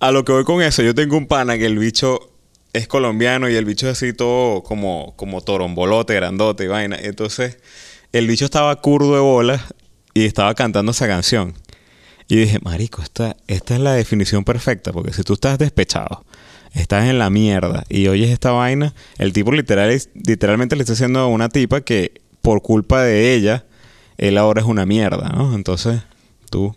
a 0.03 0.11
lo 0.11 0.25
que 0.25 0.33
voy 0.33 0.43
con 0.43 0.61
eso, 0.61 0.83
yo 0.83 0.93
tengo 0.93 1.15
un 1.15 1.27
pana 1.27 1.57
que 1.57 1.65
el 1.65 1.79
bicho 1.79 2.29
es 2.73 2.89
colombiano 2.89 3.49
y 3.49 3.55
el 3.55 3.63
bicho 3.63 3.87
es 3.87 3.93
así 3.93 4.11
todo 4.11 4.61
como, 4.61 5.13
como 5.15 5.39
torombolote, 5.39 6.13
grandote 6.13 6.65
y 6.65 6.67
vaina. 6.67 6.97
Entonces, 6.99 7.57
el 8.11 8.27
bicho 8.27 8.43
estaba 8.43 8.75
curdo 8.81 9.13
de 9.13 9.21
bolas 9.21 9.61
y 10.13 10.25
estaba 10.25 10.55
cantando 10.55 10.91
esa 10.91 11.07
canción. 11.07 11.53
Y 12.27 12.35
dije, 12.35 12.59
marico, 12.61 13.01
esta, 13.01 13.37
esta 13.47 13.75
es 13.75 13.79
la 13.79 13.93
definición 13.93 14.43
perfecta, 14.43 14.91
porque 14.91 15.13
si 15.13 15.23
tú 15.23 15.35
estás 15.35 15.57
despechado, 15.57 16.25
estás 16.73 17.07
en 17.07 17.17
la 17.17 17.29
mierda 17.29 17.85
y 17.87 18.09
oyes 18.09 18.29
esta 18.29 18.51
vaina, 18.51 18.93
el 19.17 19.31
tipo 19.31 19.53
literal, 19.53 19.97
literalmente 20.15 20.75
le 20.75 20.81
está 20.81 20.91
diciendo 20.91 21.21
a 21.21 21.27
una 21.27 21.47
tipa 21.47 21.79
que 21.79 22.19
por 22.41 22.61
culpa 22.61 23.03
de 23.03 23.35
ella, 23.35 23.63
él 24.17 24.37
ahora 24.37 24.63
es 24.63 24.67
una 24.67 24.85
mierda, 24.85 25.29
¿no? 25.29 25.55
Entonces, 25.55 26.01
tú... 26.49 26.75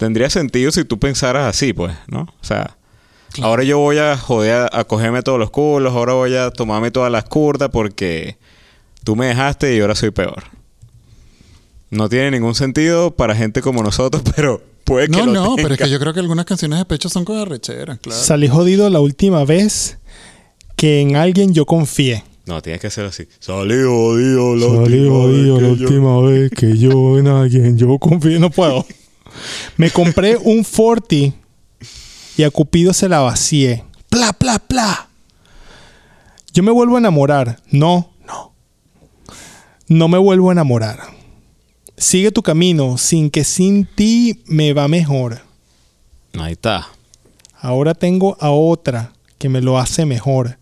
Tendría 0.00 0.30
sentido 0.30 0.72
si 0.72 0.84
tú 0.84 0.98
pensaras 0.98 1.46
así, 1.46 1.72
pues, 1.74 1.92
¿no? 2.08 2.22
O 2.22 2.44
sea, 2.44 2.76
ahora 3.42 3.62
yo 3.64 3.78
voy 3.78 3.98
a 3.98 4.16
joder, 4.16 4.54
a, 4.72 4.80
a 4.80 4.84
cogerme 4.84 5.20
todos 5.22 5.38
los 5.38 5.50
culos, 5.50 5.92
ahora 5.92 6.14
voy 6.14 6.34
a 6.34 6.50
tomarme 6.50 6.90
todas 6.90 7.12
las 7.12 7.24
curdas 7.24 7.68
porque 7.70 8.38
tú 9.04 9.14
me 9.14 9.26
dejaste 9.26 9.76
y 9.76 9.80
ahora 9.80 9.94
soy 9.94 10.10
peor. 10.10 10.44
No 11.90 12.08
tiene 12.08 12.30
ningún 12.30 12.54
sentido 12.54 13.10
para 13.10 13.34
gente 13.36 13.60
como 13.60 13.82
nosotros, 13.82 14.22
pero 14.36 14.62
puede 14.84 15.08
que 15.08 15.18
No, 15.18 15.26
lo 15.26 15.32
no, 15.32 15.56
pero 15.56 15.68
es 15.74 15.78
tenga. 15.78 15.84
que 15.84 15.90
yo 15.90 16.00
creo 16.00 16.14
que 16.14 16.20
algunas 16.20 16.46
canciones 16.46 16.78
de 16.78 16.84
pecho 16.86 17.08
son 17.10 17.24
con 17.26 17.36
arrechera, 17.36 17.98
claro. 17.98 18.18
Salí 18.22 18.48
jodido 18.48 18.88
la 18.88 19.00
última 19.00 19.44
vez 19.44 19.98
que 20.76 21.00
en 21.02 21.16
alguien 21.16 21.52
yo 21.52 21.66
confié. 21.66 22.24
No, 22.46 22.62
tienes 22.62 22.80
que 22.80 22.86
hacer 22.86 23.04
así. 23.04 23.28
Salí 23.38 23.74
jodido 23.84 24.56
la 24.56 24.66
Salí 24.82 25.00
última 25.00 25.14
jodido 25.14 25.54
vez 25.56 25.62
la 25.62 25.68
que 25.68 25.76
yo- 25.76 25.84
última 25.86 26.20
vez 26.22 26.50
que 26.52 26.78
yo 26.78 27.18
en 27.18 27.26
alguien 27.28 27.76
yo 27.76 27.98
confié. 27.98 28.38
No 28.38 28.48
puedo. 28.50 28.86
Me 29.76 29.90
compré 29.90 30.36
un 30.36 30.64
Forti 30.64 31.32
y 32.36 32.42
a 32.42 32.50
Cupido 32.50 32.92
se 32.92 33.08
la 33.08 33.20
vacié. 33.20 33.84
Pla, 34.08 34.32
pla, 34.32 34.58
pla. 34.58 35.08
Yo 36.52 36.62
me 36.62 36.70
vuelvo 36.70 36.96
a 36.96 36.98
enamorar. 36.98 37.60
No, 37.70 38.10
no. 38.26 38.52
No 39.88 40.08
me 40.08 40.18
vuelvo 40.18 40.50
a 40.50 40.52
enamorar. 40.52 41.00
Sigue 41.96 42.32
tu 42.32 42.42
camino 42.42 42.98
sin 42.98 43.30
que 43.30 43.44
sin 43.44 43.84
ti 43.84 44.42
me 44.46 44.72
va 44.72 44.88
mejor. 44.88 45.42
Ahí 46.38 46.52
está. 46.52 46.88
Ahora 47.60 47.94
tengo 47.94 48.36
a 48.40 48.50
otra 48.50 49.12
que 49.38 49.48
me 49.48 49.60
lo 49.60 49.78
hace 49.78 50.06
mejor. 50.06 50.58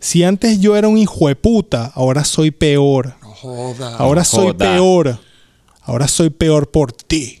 Si 0.00 0.24
antes 0.24 0.60
yo 0.60 0.76
era 0.76 0.88
un 0.88 0.98
hijo 0.98 1.28
de 1.28 1.36
puta, 1.36 1.92
ahora 1.94 2.24
soy 2.24 2.50
peor. 2.50 3.14
No 3.22 3.32
joda. 3.32 3.96
Ahora 3.96 4.24
soy 4.24 4.48
joda. 4.48 4.58
peor. 4.58 5.20
Ahora 5.82 6.08
soy 6.08 6.30
peor 6.30 6.70
por 6.70 6.92
ti. 6.92 7.37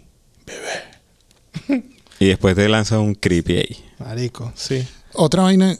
Y 2.20 2.26
después 2.26 2.56
te 2.56 2.68
lanza 2.68 2.98
un 2.98 3.14
creepy 3.14 3.56
ahí. 3.56 3.84
Marico, 3.98 4.52
sí. 4.56 4.86
Otra 5.14 5.42
vaina. 5.42 5.76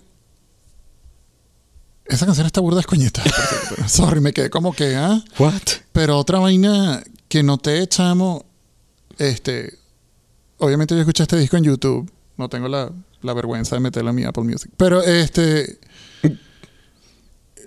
Esa 2.07 2.25
canción 2.27 2.47
está 2.47 2.61
burda 2.61 2.81
escoñeta. 2.81 3.23
Sorry, 3.87 4.21
me 4.21 4.33
quedé 4.33 4.49
como 4.49 4.73
que, 4.73 4.97
¿ah? 4.97 5.23
What? 5.39 5.63
Pero 5.93 6.17
otra 6.17 6.39
vaina 6.39 7.03
que 7.29 7.43
noté, 7.43 7.87
chamo, 7.87 8.47
este, 9.19 9.79
obviamente 10.59 10.95
yo 10.95 11.01
escuché 11.01 11.25
este 11.25 11.37
disco 11.37 11.57
en 11.59 11.65
YouTube, 11.65 12.11
no 12.39 12.49
tengo 12.49 12.69
la, 12.69 12.91
la 13.21 13.35
vergüenza 13.35 13.77
de 13.77 13.81
meterlo 13.81 14.11
en 14.11 14.17
mi 14.17 14.25
Apple 14.25 14.45
Music, 14.45 14.71
pero 14.79 15.03
este, 15.03 15.79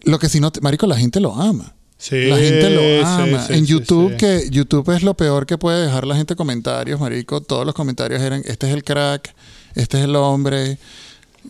lo 0.04 0.18
que 0.18 0.30
sí 0.30 0.40
noté, 0.40 0.62
marico, 0.62 0.88
la 0.88 0.98
gente 0.98 1.20
lo 1.20 1.36
ama. 1.36 1.76
Sí, 2.04 2.30
La 2.30 2.38
gente 2.38 2.70
lo 2.72 3.06
ama. 3.08 3.46
sí, 3.46 3.54
en 3.54 3.66
YouTube, 3.68 4.18
que 4.18 4.48
YouTube 4.50 4.90
es 4.96 5.04
lo 5.04 5.14
peor 5.14 5.46
que 5.46 5.60
puede 5.60 5.86
dejar 5.86 6.08
la 6.08 6.16
gente 6.16 6.36
comentarios, 6.36 7.00
marico. 7.00 7.42
Todos 7.42 7.64
los 7.64 7.76
comentarios 7.76 8.20
eran, 8.24 8.42
este 8.46 8.68
es 8.68 8.74
el 8.74 8.84
crack, 8.84 9.32
este 9.76 10.00
es 10.00 10.06
el 10.06 10.16
hombre, 10.16 10.80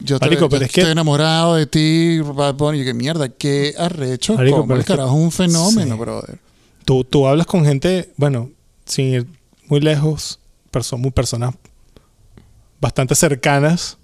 Yo, 0.02 0.20
te- 0.20 0.26
Marico, 0.26 0.42
yo 0.46 0.50
pero 0.50 0.64
es 0.66 0.70
estoy 0.70 0.84
que- 0.86 0.92
enamorado 0.92 1.56
de 1.56 1.68
ti, 1.68 2.20
Bad 2.20 2.56
Bunny. 2.56 2.82
Y 2.82 2.84
que 2.86 2.94
mierda, 2.94 3.30
qué 3.30 3.74
arrecho. 3.78 4.34
Marico, 4.36 4.58
como 4.58 4.68
pero 4.68 4.76
el 4.76 4.82
es 4.82 4.88
que- 4.88 4.94
carajo 4.94 5.18
es 5.18 5.24
un 5.24 5.32
fenómeno, 5.32 5.98
brother. 5.98 6.38
Tú, 6.84 7.04
tú 7.06 7.28
hablas 7.28 7.46
con 7.48 7.64
gente, 7.66 8.12
bueno, 8.18 8.50
sin 8.86 9.06
ir 9.08 9.28
muy 9.68 9.80
lejos, 9.80 10.40
perso- 10.72 10.98
muy 10.98 11.12
personas 11.12 11.56
bastante 12.82 13.16
cercanas. 13.16 13.98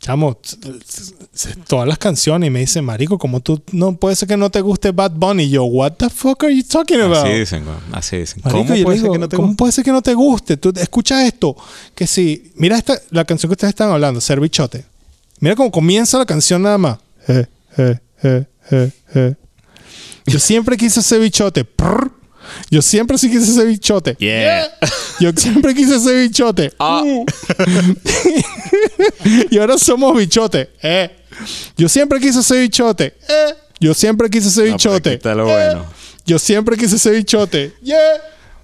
Chamo, 0.00 0.38
todas 1.68 1.86
las 1.86 1.98
canciones 1.98 2.46
y 2.46 2.50
me 2.50 2.60
dice, 2.60 2.80
Marico, 2.80 3.18
¿cómo 3.18 3.40
tú 3.40 3.62
no 3.72 3.94
puede 3.96 4.16
ser 4.16 4.26
que 4.28 4.36
no 4.38 4.48
te 4.50 4.62
guste 4.62 4.92
Bad 4.92 5.12
Bunny? 5.12 5.42
Y 5.44 5.50
yo, 5.50 5.64
¿What 5.64 5.92
the 5.98 6.08
fuck 6.08 6.42
are 6.44 6.56
you 6.56 6.62
talking 6.62 7.00
about? 7.02 7.18
Así 7.18 7.32
dicen, 7.38 7.64
güey. 7.66 7.76
Así 7.92 8.16
dicen. 8.16 8.40
Marico, 8.42 8.64
¿Cómo 8.66 8.82
puede 8.84 8.98
ser 8.98 9.10
que 9.10 9.18
no 9.18 9.28
te 9.28 9.36
¿Cómo 9.36 9.48
guste? 9.48 9.58
puede 9.58 9.72
ser 9.72 9.84
que 9.84 9.92
no 9.92 10.02
te 10.02 10.14
guste? 10.14 10.56
Tú 10.56 10.72
escucha 10.74 11.26
esto. 11.26 11.54
Que 11.94 12.06
si, 12.06 12.50
mira 12.54 12.78
esta, 12.78 12.98
la 13.10 13.26
canción 13.26 13.50
que 13.50 13.54
ustedes 13.54 13.72
están 13.72 13.90
hablando, 13.90 14.22
Ser 14.22 14.40
Bichote. 14.40 14.86
Mira 15.38 15.54
cómo 15.54 15.70
comienza 15.70 16.16
la 16.16 16.24
canción 16.24 16.62
nada 16.62 16.78
más. 16.78 16.98
Eh, 17.28 17.46
eh, 17.76 17.98
eh, 18.22 18.46
eh, 18.70 18.90
eh. 19.14 19.34
Yo 20.26 20.38
siempre 20.38 20.78
quise 20.78 21.02
ser 21.02 21.20
bichote. 21.20 21.64
Prr. 21.64 22.10
Yo 22.70 22.82
siempre 22.82 23.18
sí 23.18 23.30
quise 23.30 23.52
ser 23.52 23.66
bichote. 23.66 24.14
Yeah. 24.18 24.68
Yo 25.18 25.32
siempre 25.32 25.74
quise 25.74 25.98
ser 26.00 26.22
bichote. 26.28 26.72
Ah. 26.78 27.02
Uh. 27.04 27.24
y 29.50 29.58
ahora 29.58 29.78
somos 29.78 30.16
bichote. 30.16 30.70
Eh. 30.82 31.10
Yo 31.76 31.88
siempre 31.88 32.20
quise 32.20 32.42
ser 32.42 32.60
bichote. 32.60 33.14
Eh. 33.28 33.54
Yo 33.80 33.94
siempre 33.94 34.28
quise 34.28 34.48
No, 34.48 34.62
aquí 34.62 34.72
bichote. 34.72 35.14
está 35.14 35.34
lo 35.34 35.48
Eh. 35.48 35.52
bueno. 35.52 35.86
Yo 36.26 36.38
siempre 36.38 36.76
quise 36.76 36.98
ser 36.98 37.14
bichote. 37.14 37.72
Yeah. 37.82 37.98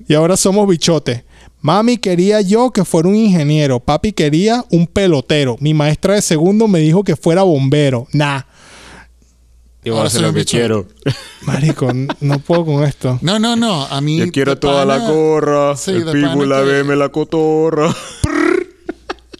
Y 0.06 0.14
ahora 0.14 0.36
somos 0.36 0.68
bichote. 0.68 1.24
Mami 1.62 1.96
quería 1.96 2.40
yo 2.42 2.70
que 2.70 2.84
fuera 2.84 3.08
un 3.08 3.16
ingeniero. 3.16 3.80
Papi 3.80 4.12
quería 4.12 4.64
un 4.70 4.86
pelotero. 4.86 5.56
Mi 5.58 5.74
maestra 5.74 6.14
de 6.14 6.22
segundo 6.22 6.68
me 6.68 6.78
dijo 6.80 7.02
que 7.02 7.16
fuera 7.16 7.42
bombero. 7.42 8.06
Nah. 8.12 8.42
Y 9.86 9.90
voy 9.90 9.98
a 9.98 10.00
Ahora 10.00 10.08
hacer 10.08 10.18
soy 10.18 10.22
lo 10.22 10.28
un 10.30 10.34
que 10.34 10.40
bicho. 10.40 10.56
quiero. 10.56 10.86
Marico, 11.42 11.88
no 12.20 12.38
puedo 12.40 12.64
con 12.64 12.82
esto. 12.82 13.20
No, 13.22 13.38
no, 13.38 13.54
no. 13.54 13.84
A 13.86 14.00
mí. 14.00 14.16
Yo 14.18 14.32
quiero 14.32 14.58
toda 14.58 14.84
la 14.84 14.98
corra. 15.06 15.76
Sí, 15.76 15.92
el 15.92 16.04
de 16.04 16.10
pibu, 16.12 16.26
pana 16.40 16.44
la 16.46 16.56
que- 16.58 16.64
veme, 16.64 16.96
la 16.96 17.08
cotorra. 17.10 17.94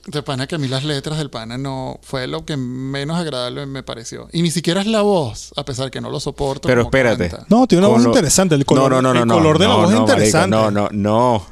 De 0.07 0.23
pana 0.23 0.47
que 0.47 0.55
a 0.55 0.59
mí 0.59 0.69
las 0.69 0.85
letras 0.85 1.19
del 1.19 1.31
pana 1.31 1.59
no 1.59 1.99
fue 2.01 2.29
lo 2.29 2.45
que 2.45 2.57
menos 2.57 3.19
agradable 3.19 3.67
me 3.67 3.83
pareció. 3.83 4.29
Y 4.33 4.43
ni 4.43 4.53
siquiera 4.53 4.81
es 4.81 4.87
la 4.87 5.03
voz, 5.03 5.53
a 5.57 5.65
pesar 5.65 5.91
que 5.91 6.01
no 6.01 6.11
lo 6.11 6.21
soporto. 6.21 6.69
Pero 6.69 6.83
espérate. 6.83 7.29
canta. 7.29 7.47
No, 7.51 7.67
tiene 7.67 7.81
una 7.81 7.89
Con 7.89 7.97
voz 7.97 8.05
lo- 8.05 8.11
interesante. 8.11 8.55
El 8.55 8.65
color, 8.65 8.93
no, 8.93 9.03
no, 9.03 9.13
no, 9.13 9.23
el 9.23 9.27
no, 9.27 9.35
color 9.35 9.59
de 9.59 9.65
la 9.67 9.71
no, 9.75 9.81
voz 9.81 9.89
es 9.89 9.95
no, 9.95 10.01
marico, 10.07 10.13
interesante. 10.13 10.57
no, 10.57 10.71
no, 10.71 10.89
no. 10.93 11.47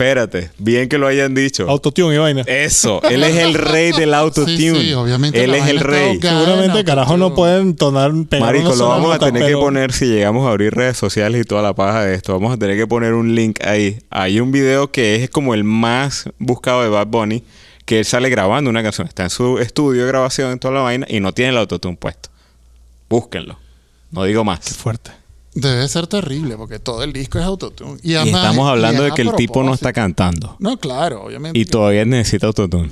Espérate. 0.00 0.50
Bien 0.56 0.88
que 0.88 0.96
lo 0.96 1.06
hayan 1.06 1.34
dicho. 1.34 1.68
Autotune 1.68 2.14
y 2.14 2.18
vaina. 2.18 2.40
Eso. 2.46 3.02
Él 3.02 3.22
es 3.22 3.36
el 3.36 3.52
rey 3.52 3.92
del 3.92 4.14
autotune. 4.14 4.50
Sí, 4.60 4.74
sí, 4.74 4.92
obviamente 4.94 5.44
Él 5.44 5.54
es 5.54 5.68
el 5.68 5.78
rey. 5.78 6.18
Seguramente, 6.20 6.84
carajo, 6.84 7.16
no 7.18 7.34
pueden 7.34 7.76
tonar, 7.76 8.12
pegar 8.28 8.46
Marico, 8.46 8.74
lo 8.74 8.88
vamos 8.88 9.14
a 9.14 9.18
tener 9.18 9.46
que 9.46 9.52
poner 9.54 9.92
si 9.92 10.06
llegamos 10.06 10.46
a 10.46 10.50
abrir 10.50 10.74
redes 10.74 10.96
sociales 10.96 11.42
y 11.42 11.44
toda 11.44 11.62
la 11.62 11.74
paja 11.74 12.04
de 12.04 12.14
esto. 12.14 12.32
Vamos 12.32 12.54
a 12.54 12.56
tener 12.56 12.76
que 12.76 12.86
poner 12.86 13.12
un 13.12 13.34
link 13.34 13.58
ahí. 13.62 13.98
Hay 14.10 14.40
un 14.40 14.52
video 14.52 14.90
que 14.90 15.22
es 15.22 15.30
como 15.30 15.54
el 15.54 15.64
más 15.64 16.30
buscado 16.38 16.82
de 16.82 16.88
Bad 16.88 17.06
Bunny, 17.08 17.44
que 17.84 17.98
él 17.98 18.04
sale 18.04 18.30
grabando 18.30 18.70
una 18.70 18.82
canción. 18.82 19.06
Está 19.06 19.24
en 19.24 19.30
su 19.30 19.58
estudio 19.58 20.02
de 20.02 20.08
grabación 20.08 20.52
en 20.52 20.58
toda 20.58 20.74
la 20.74 20.80
vaina 20.80 21.06
y 21.08 21.20
no 21.20 21.32
tiene 21.32 21.50
el 21.50 21.58
autotune 21.58 21.96
puesto. 21.96 22.30
Búsquenlo. 23.08 23.58
No 24.10 24.24
digo 24.24 24.42
Qué 24.42 24.46
más. 24.46 24.60
fuerte. 24.76 25.19
Debe 25.52 25.88
ser 25.88 26.06
terrible 26.06 26.56
porque 26.56 26.78
todo 26.78 27.02
el 27.02 27.12
disco 27.12 27.38
es 27.38 27.44
autotune. 27.44 27.98
Y, 28.02 28.12
Y 28.12 28.14
estamos 28.16 28.66
y 28.66 28.70
hablando 28.70 29.04
es 29.04 29.10
de 29.10 29.16
que 29.16 29.22
el 29.22 29.34
tipo 29.34 29.62
no 29.64 29.74
está 29.74 29.92
cantando. 29.92 30.56
No, 30.60 30.76
claro, 30.78 31.24
obviamente. 31.24 31.58
Y 31.58 31.64
todavía 31.64 32.04
necesita 32.04 32.46
autotune. 32.46 32.90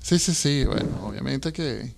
Sí, 0.00 0.18
sí, 0.20 0.32
sí. 0.34 0.64
Bueno, 0.64 0.88
obviamente 1.04 1.52
que. 1.52 1.92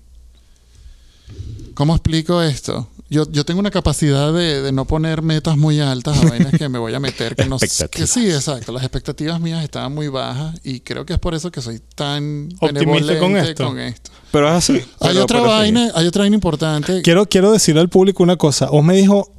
¿Cómo 1.75 1.95
explico 1.95 2.43
esto? 2.43 2.89
Yo, 3.11 3.31
yo 3.31 3.45
tengo 3.45 3.61
una 3.61 3.71
capacidad 3.71 4.33
de, 4.35 4.61
de 4.63 4.73
no 4.73 4.85
poner 4.85 5.23
metas 5.23 5.57
muy 5.57 5.81
altas 5.81 6.19
a 6.19 6.29
vainas 6.29 6.53
que 6.59 6.69
me 6.69 6.79
voy 6.79 6.93
a 6.95 7.01
meter. 7.01 7.35
Que, 7.37 7.47
no, 7.47 7.59
que 7.59 8.07
sí, 8.07 8.31
exacto. 8.31 8.73
Las 8.73 8.83
expectativas 8.83 9.41
mías 9.41 9.63
estaban 9.65 9.95
muy 9.95 10.09
bajas 10.09 10.59
y 10.65 10.81
creo 10.81 11.07
que 11.07 11.15
es 11.15 11.19
por 11.19 11.35
eso 11.35 11.51
que 11.51 11.63
soy 11.63 11.81
tan 11.95 12.51
Optimista 12.61 13.19
con 13.19 13.37
esto. 13.37 13.65
con 13.67 13.79
esto. 13.79 14.11
Pero 14.33 14.49
es 14.49 14.55
así. 14.55 14.73
Hay 14.73 15.13
Pero- 15.13 15.23
otra 15.23 15.39
pero 15.41 15.51
vaina, 15.51 15.91
hay 15.95 16.07
otra 16.07 16.23
vaina 16.23 16.35
importante. 16.35 17.01
Quiero, 17.03 17.27
quiero 17.27 17.53
decirle 17.53 17.81
al 17.81 17.89
público 17.89 18.23
una 18.23 18.37
cosa. 18.37 18.69
Os 18.71 18.85
me 18.85 18.95
dijo 18.95 19.31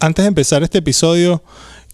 antes 0.00 0.24
de 0.24 0.28
empezar 0.28 0.62
este 0.62 0.78
episodio 0.78 1.42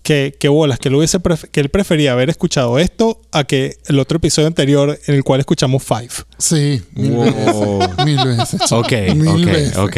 que, 0.03 0.35
que 0.38 0.49
bolas, 0.49 0.79
que, 0.81 0.91
lo 0.91 0.99
hubiese 0.99 1.21
pref- 1.21 1.49
que 1.51 1.61
él 1.61 1.69
prefería 1.69 2.12
haber 2.12 2.29
escuchado 2.31 2.79
esto 2.79 3.21
a 3.31 3.45
que 3.45 3.77
el 3.87 3.99
otro 4.01 4.17
episodio 4.17 4.49
anterior 4.49 4.99
en 5.07 5.15
el 5.15 5.23
cual 5.23 5.41
escuchamos 5.41 5.83
Five. 5.85 6.09
Sí, 6.38 6.83
mil 6.95 7.12
Wow. 7.12 7.79
veces. 7.79 8.05
Mil 8.05 8.17
veces. 8.25 8.73
Ok, 8.73 8.93
Mil 9.15 9.29
ok, 9.29 9.45
veces. 9.45 9.77
ok. 9.77 9.97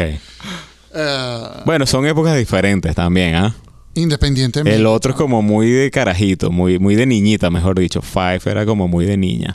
Eh, 0.97 1.49
Bueno, 1.65 1.87
son 1.87 2.07
épocas 2.07 2.37
diferentes 2.37 2.95
también, 2.95 3.35
¿ah? 3.35 3.55
independientemente. 3.95 4.77
El 4.79 4.87
otro 4.87 5.13
es 5.13 5.17
como 5.17 5.41
muy 5.41 5.71
de 5.71 5.91
carajito, 5.91 6.51
muy, 6.51 6.79
muy 6.79 6.97
de 6.97 7.07
niñita, 7.07 7.49
mejor 7.51 7.79
dicho. 7.79 8.03
Five 8.03 8.41
era 8.45 8.67
como 8.67 8.89
muy 8.89 9.07
de 9.07 9.17
niña. 9.17 9.55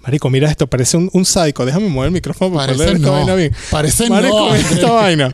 Marico, 0.00 0.30
mira 0.30 0.48
esto, 0.50 0.66
parece 0.66 0.96
un, 0.96 1.10
un 1.12 1.24
sádico. 1.24 1.66
Déjame 1.66 1.88
mover 1.88 2.06
el 2.08 2.12
micrófono 2.12 2.54
para 2.54 2.66
Parece 2.68 2.84
leer 2.84 2.96
esta 2.96 3.06
no. 3.08 3.12
vaina 3.14 3.34
bien. 3.34 3.52
Parece 3.70 4.08
Marico, 4.08 4.38
no, 4.48 4.54
mira 4.56 4.70
esta 4.70 4.90
vaina. 4.92 5.32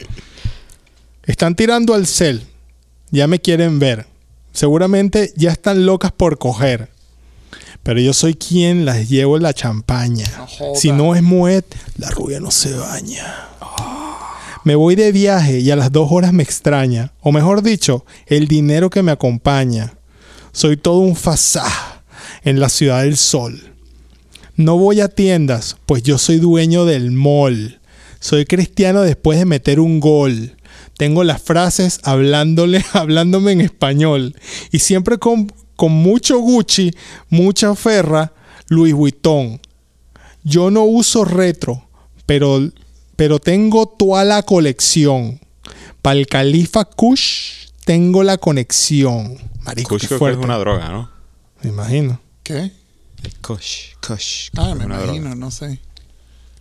Están 1.26 1.54
tirando 1.54 1.94
al 1.94 2.06
cel. 2.06 2.42
Ya 3.10 3.26
me 3.26 3.40
quieren 3.40 3.78
ver. 3.78 4.06
Seguramente 4.52 5.32
ya 5.36 5.50
están 5.50 5.86
locas 5.86 6.12
por 6.12 6.38
coger. 6.38 6.90
Pero 7.82 8.00
yo 8.00 8.12
soy 8.12 8.34
quien 8.34 8.84
las 8.84 9.08
llevo 9.08 9.38
la 9.38 9.52
champaña. 9.52 10.26
No 10.60 10.74
si 10.74 10.92
no 10.92 11.14
es 11.14 11.22
Moet, 11.22 11.64
la 11.98 12.10
rubia 12.10 12.40
no 12.40 12.50
se 12.50 12.72
baña. 12.74 13.48
Me 14.64 14.74
voy 14.74 14.94
de 14.94 15.12
viaje 15.12 15.60
y 15.60 15.70
a 15.70 15.76
las 15.76 15.92
dos 15.92 16.08
horas 16.10 16.32
me 16.32 16.42
extraña. 16.42 17.12
O 17.20 17.32
mejor 17.32 17.62
dicho, 17.62 18.06
el 18.26 18.48
dinero 18.48 18.88
que 18.88 19.02
me 19.02 19.12
acompaña. 19.12 19.94
Soy 20.52 20.76
todo 20.78 20.98
un 20.98 21.16
fasá 21.16 21.66
en 22.44 22.60
la 22.60 22.70
ciudad 22.70 23.02
del 23.02 23.16
sol. 23.16 23.74
No 24.56 24.78
voy 24.78 25.00
a 25.00 25.08
tiendas, 25.08 25.76
pues 25.84 26.02
yo 26.02 26.16
soy 26.16 26.38
dueño 26.38 26.86
del 26.86 27.10
mall. 27.10 27.80
Soy 28.20 28.46
cristiano 28.46 29.02
después 29.02 29.38
de 29.38 29.44
meter 29.44 29.80
un 29.80 30.00
gol. 30.00 30.56
Tengo 31.04 31.22
las 31.22 31.42
frases 31.42 32.00
hablándole, 32.04 32.82
hablándome 32.94 33.52
en 33.52 33.60
español. 33.60 34.34
Y 34.72 34.78
siempre 34.78 35.18
con, 35.18 35.52
con 35.76 35.92
mucho 35.92 36.38
Gucci, 36.38 36.92
mucha 37.28 37.74
ferra, 37.74 38.32
Louis 38.68 38.94
Vuitton. 38.94 39.60
Yo 40.44 40.70
no 40.70 40.84
uso 40.84 41.26
retro, 41.26 41.86
pero, 42.24 42.70
pero 43.16 43.38
tengo 43.38 43.84
toda 43.84 44.24
la 44.24 44.42
colección. 44.44 45.38
Para 46.00 46.18
el 46.18 46.26
Califa 46.26 46.86
Kush 46.86 47.66
tengo 47.84 48.22
la 48.22 48.38
conexión. 48.38 49.36
Marico, 49.60 49.90
Kush 49.90 50.00
qué 50.00 50.06
creo 50.06 50.18
que 50.18 50.20
fuerte. 50.20 50.38
es 50.40 50.44
una 50.46 50.56
droga, 50.56 50.88
¿no? 50.88 51.10
Me 51.60 51.68
imagino. 51.68 52.18
¿Qué? 52.42 52.72
El 53.22 53.34
Kush, 53.42 53.88
Kush. 54.00 54.48
Ah, 54.56 54.74
me 54.74 54.84
imagino, 54.84 55.12
droga. 55.20 55.34
no 55.34 55.50
sé. 55.50 55.80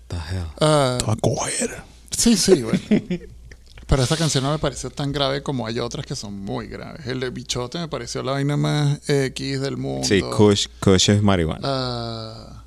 The 0.10 0.17
hell. 0.17 0.47
Ah, 0.60 0.97
Te 0.99 1.06
va 1.06 1.13
a 1.13 1.15
coger. 1.15 1.82
sí, 2.12 2.36
sí, 2.36 2.62
bueno. 2.62 2.79
Pero 3.93 4.06
esa 4.06 4.17
canción 4.17 4.43
no 4.43 4.51
me 4.51 4.58
pareció 4.58 4.89
tan 4.89 5.12
grave 5.12 5.43
como 5.43 5.67
hay 5.67 5.77
otras 5.77 6.03
que 6.03 6.15
son 6.15 6.39
muy 6.39 6.65
graves. 6.65 7.06
El 7.06 7.19
de 7.19 7.29
Bichote 7.29 7.77
me 7.77 7.88
pareció 7.88 8.23
la 8.23 8.32
vaina 8.32 8.58
más 8.58 9.08
X 9.08 9.62
del 9.62 9.77
mundo. 9.77 10.08
Sí, 10.08 10.19
Kush, 10.36 10.65
Kush 10.79 11.12
es 11.12 11.21
marihuana. 11.21 11.60
Ah, 11.62 12.63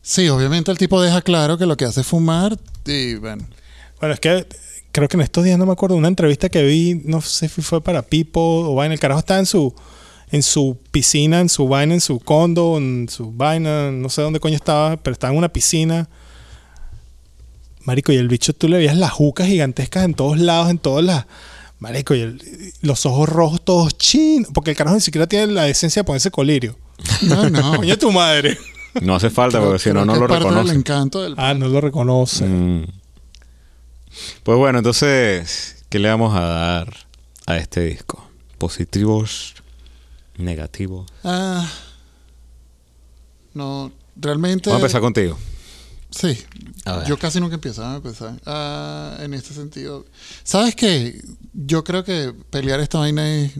sí, 0.00 0.28
obviamente 0.28 0.70
el 0.70 0.78
tipo 0.78 1.02
deja 1.02 1.22
claro 1.22 1.58
que 1.58 1.66
lo 1.66 1.76
que 1.76 1.86
hace 1.86 2.02
es 2.02 2.06
fumar 2.06 2.56
y 2.86 3.16
bueno. 3.16 3.44
Bueno, 3.98 4.14
es 4.14 4.20
que 4.20 4.46
creo 4.92 5.08
que 5.08 5.16
en 5.16 5.22
estos 5.22 5.42
días 5.42 5.58
no 5.58 5.66
me 5.66 5.72
acuerdo, 5.72 5.96
una 5.96 6.06
entrevista 6.06 6.48
que 6.48 6.62
vi, 6.62 7.02
no 7.04 7.20
sé 7.20 7.48
si 7.48 7.60
fue 7.60 7.80
para 7.80 8.02
Pipo 8.02 8.70
o 8.70 8.76
vaina, 8.76 8.94
el 8.94 9.00
carajo 9.00 9.18
estaba 9.18 9.40
en 9.40 9.46
su 9.46 9.74
en 10.30 10.44
su 10.44 10.78
piscina, 10.92 11.40
en 11.40 11.48
su 11.48 11.66
vaina, 11.66 11.94
en 11.94 12.00
su 12.00 12.20
condo, 12.20 12.78
en 12.78 13.08
su 13.08 13.32
vaina, 13.32 13.90
no 13.90 14.08
sé 14.08 14.22
dónde 14.22 14.38
coño 14.38 14.54
estaba, 14.54 14.98
pero 14.98 15.14
estaba 15.14 15.32
en 15.32 15.38
una 15.38 15.48
piscina. 15.48 16.08
Marico, 17.90 18.12
y 18.12 18.16
el 18.16 18.28
bicho 18.28 18.52
tú 18.52 18.68
le 18.68 18.76
veías 18.78 18.96
las 18.96 19.10
jucas 19.10 19.48
gigantescas 19.48 20.04
en 20.04 20.14
todos 20.14 20.38
lados, 20.38 20.70
en 20.70 20.78
todas 20.78 21.04
las... 21.04 21.26
Marico, 21.80 22.14
y 22.14 22.20
el- 22.20 22.72
los 22.82 23.04
ojos 23.04 23.28
rojos 23.28 23.64
todos 23.64 23.98
chinos, 23.98 24.48
porque 24.54 24.70
el 24.70 24.76
carajo 24.76 24.94
ni 24.94 25.00
siquiera 25.00 25.26
tiene 25.26 25.48
la 25.52 25.64
decencia 25.64 26.02
de 26.02 26.04
ponerse 26.04 26.30
colirio. 26.30 26.76
No, 27.22 27.50
no. 27.50 27.76
Coño, 27.78 27.98
tu 27.98 28.12
madre. 28.12 28.56
No 29.02 29.16
hace 29.16 29.28
falta, 29.28 29.58
Creo- 29.58 29.70
porque 29.70 29.82
si 29.82 29.92
no, 29.92 30.04
no 30.04 30.14
lo 30.14 30.28
reconoce. 30.28 30.72
encanto 30.72 31.20
del 31.20 31.34
Ah, 31.36 31.52
no 31.54 31.66
lo 31.68 31.80
reconoce. 31.80 32.44
Mm. 32.44 32.84
Pues 34.44 34.56
bueno, 34.56 34.78
entonces, 34.78 35.84
¿qué 35.88 35.98
le 35.98 36.08
vamos 36.08 36.36
a 36.36 36.40
dar 36.42 36.94
a 37.46 37.56
este 37.56 37.80
disco? 37.82 38.24
¿Positivos? 38.58 39.54
¿Negativos? 40.36 41.10
Ah, 41.24 41.68
no, 43.54 43.90
realmente. 44.16 44.70
Vamos 44.70 44.82
a 44.82 44.86
empezar 44.86 45.00
contigo. 45.00 45.36
Sí, 46.10 46.38
yo 47.06 47.18
casi 47.18 47.40
nunca 47.40 47.54
empiezo 47.54 47.84
a 47.84 47.96
empezar. 47.96 48.34
Ah, 48.46 49.16
en 49.20 49.34
este 49.34 49.54
sentido. 49.54 50.06
¿Sabes 50.42 50.74
qué? 50.74 51.22
Yo 51.52 51.84
creo 51.84 52.04
que 52.04 52.34
pelear 52.50 52.80
esta 52.80 52.98
vaina 52.98 53.28
es, 53.32 53.52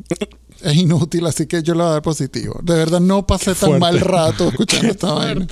es 0.63 0.77
inútil, 0.77 1.27
así 1.27 1.47
que 1.47 1.63
yo 1.63 1.75
le 1.75 1.83
voy 1.83 1.91
a 1.91 1.93
dar 1.95 2.03
positivo. 2.03 2.59
De 2.63 2.75
verdad, 2.75 3.01
no 3.01 3.27
pasé 3.27 3.55
tan 3.55 3.79
mal 3.79 4.01
rato 4.01 4.49
escuchando 4.49 4.89
esta 4.89 5.13
vaina. 5.13 5.47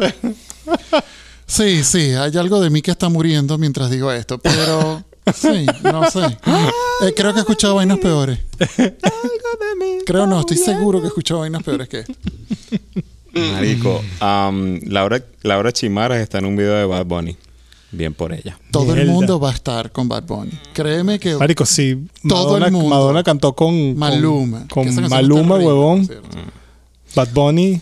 Sí, 1.46 1.82
sí, 1.82 2.12
hay 2.12 2.36
algo 2.36 2.60
de 2.60 2.68
mí 2.68 2.82
que 2.82 2.90
está 2.90 3.08
muriendo 3.08 3.56
mientras 3.56 3.90
digo 3.90 4.12
esto, 4.12 4.38
pero 4.38 5.02
sí, 5.34 5.64
no 5.82 6.08
sé. 6.10 6.38
Eh, 7.00 7.14
creo 7.16 7.32
que 7.32 7.38
he 7.38 7.40
escuchado 7.40 7.76
vainas 7.76 7.98
peores. 7.98 8.40
Creo 10.04 10.26
no, 10.26 10.40
estoy 10.40 10.58
seguro 10.58 10.98
que 10.98 11.06
he 11.06 11.08
escuchado 11.08 11.40
vainas 11.40 11.62
peores 11.62 11.88
que 11.88 12.00
esto. 12.00 12.12
Marico, 13.52 14.02
am, 14.20 14.80
Laura, 14.86 15.22
Laura 15.42 15.72
Chimaras 15.72 16.20
está 16.20 16.38
en 16.38 16.46
un 16.46 16.56
video 16.56 16.74
de 16.74 16.84
Bad 16.84 17.06
Bunny. 17.06 17.36
Bien 17.90 18.12
por 18.12 18.32
ella. 18.34 18.58
Todo 18.70 18.94
el 18.94 19.06
mundo 19.08 19.40
va 19.40 19.50
a 19.50 19.54
estar 19.54 19.90
con 19.92 20.08
Bad 20.08 20.24
Bunny. 20.24 20.52
Créeme 20.74 21.18
que 21.18 21.34
Marico, 21.36 21.64
sí. 21.64 22.06
Todo 22.28 22.56
el 22.56 22.60
Madonna, 22.60 22.70
mundo. 22.70 22.90
Madonna 22.90 23.22
cantó 23.22 23.54
con... 23.54 23.96
Maluma. 23.96 24.66
Con, 24.68 25.08
Maluma, 25.08 25.56
huevón. 25.56 26.06
Bad 27.14 27.28
Bunny. 27.32 27.80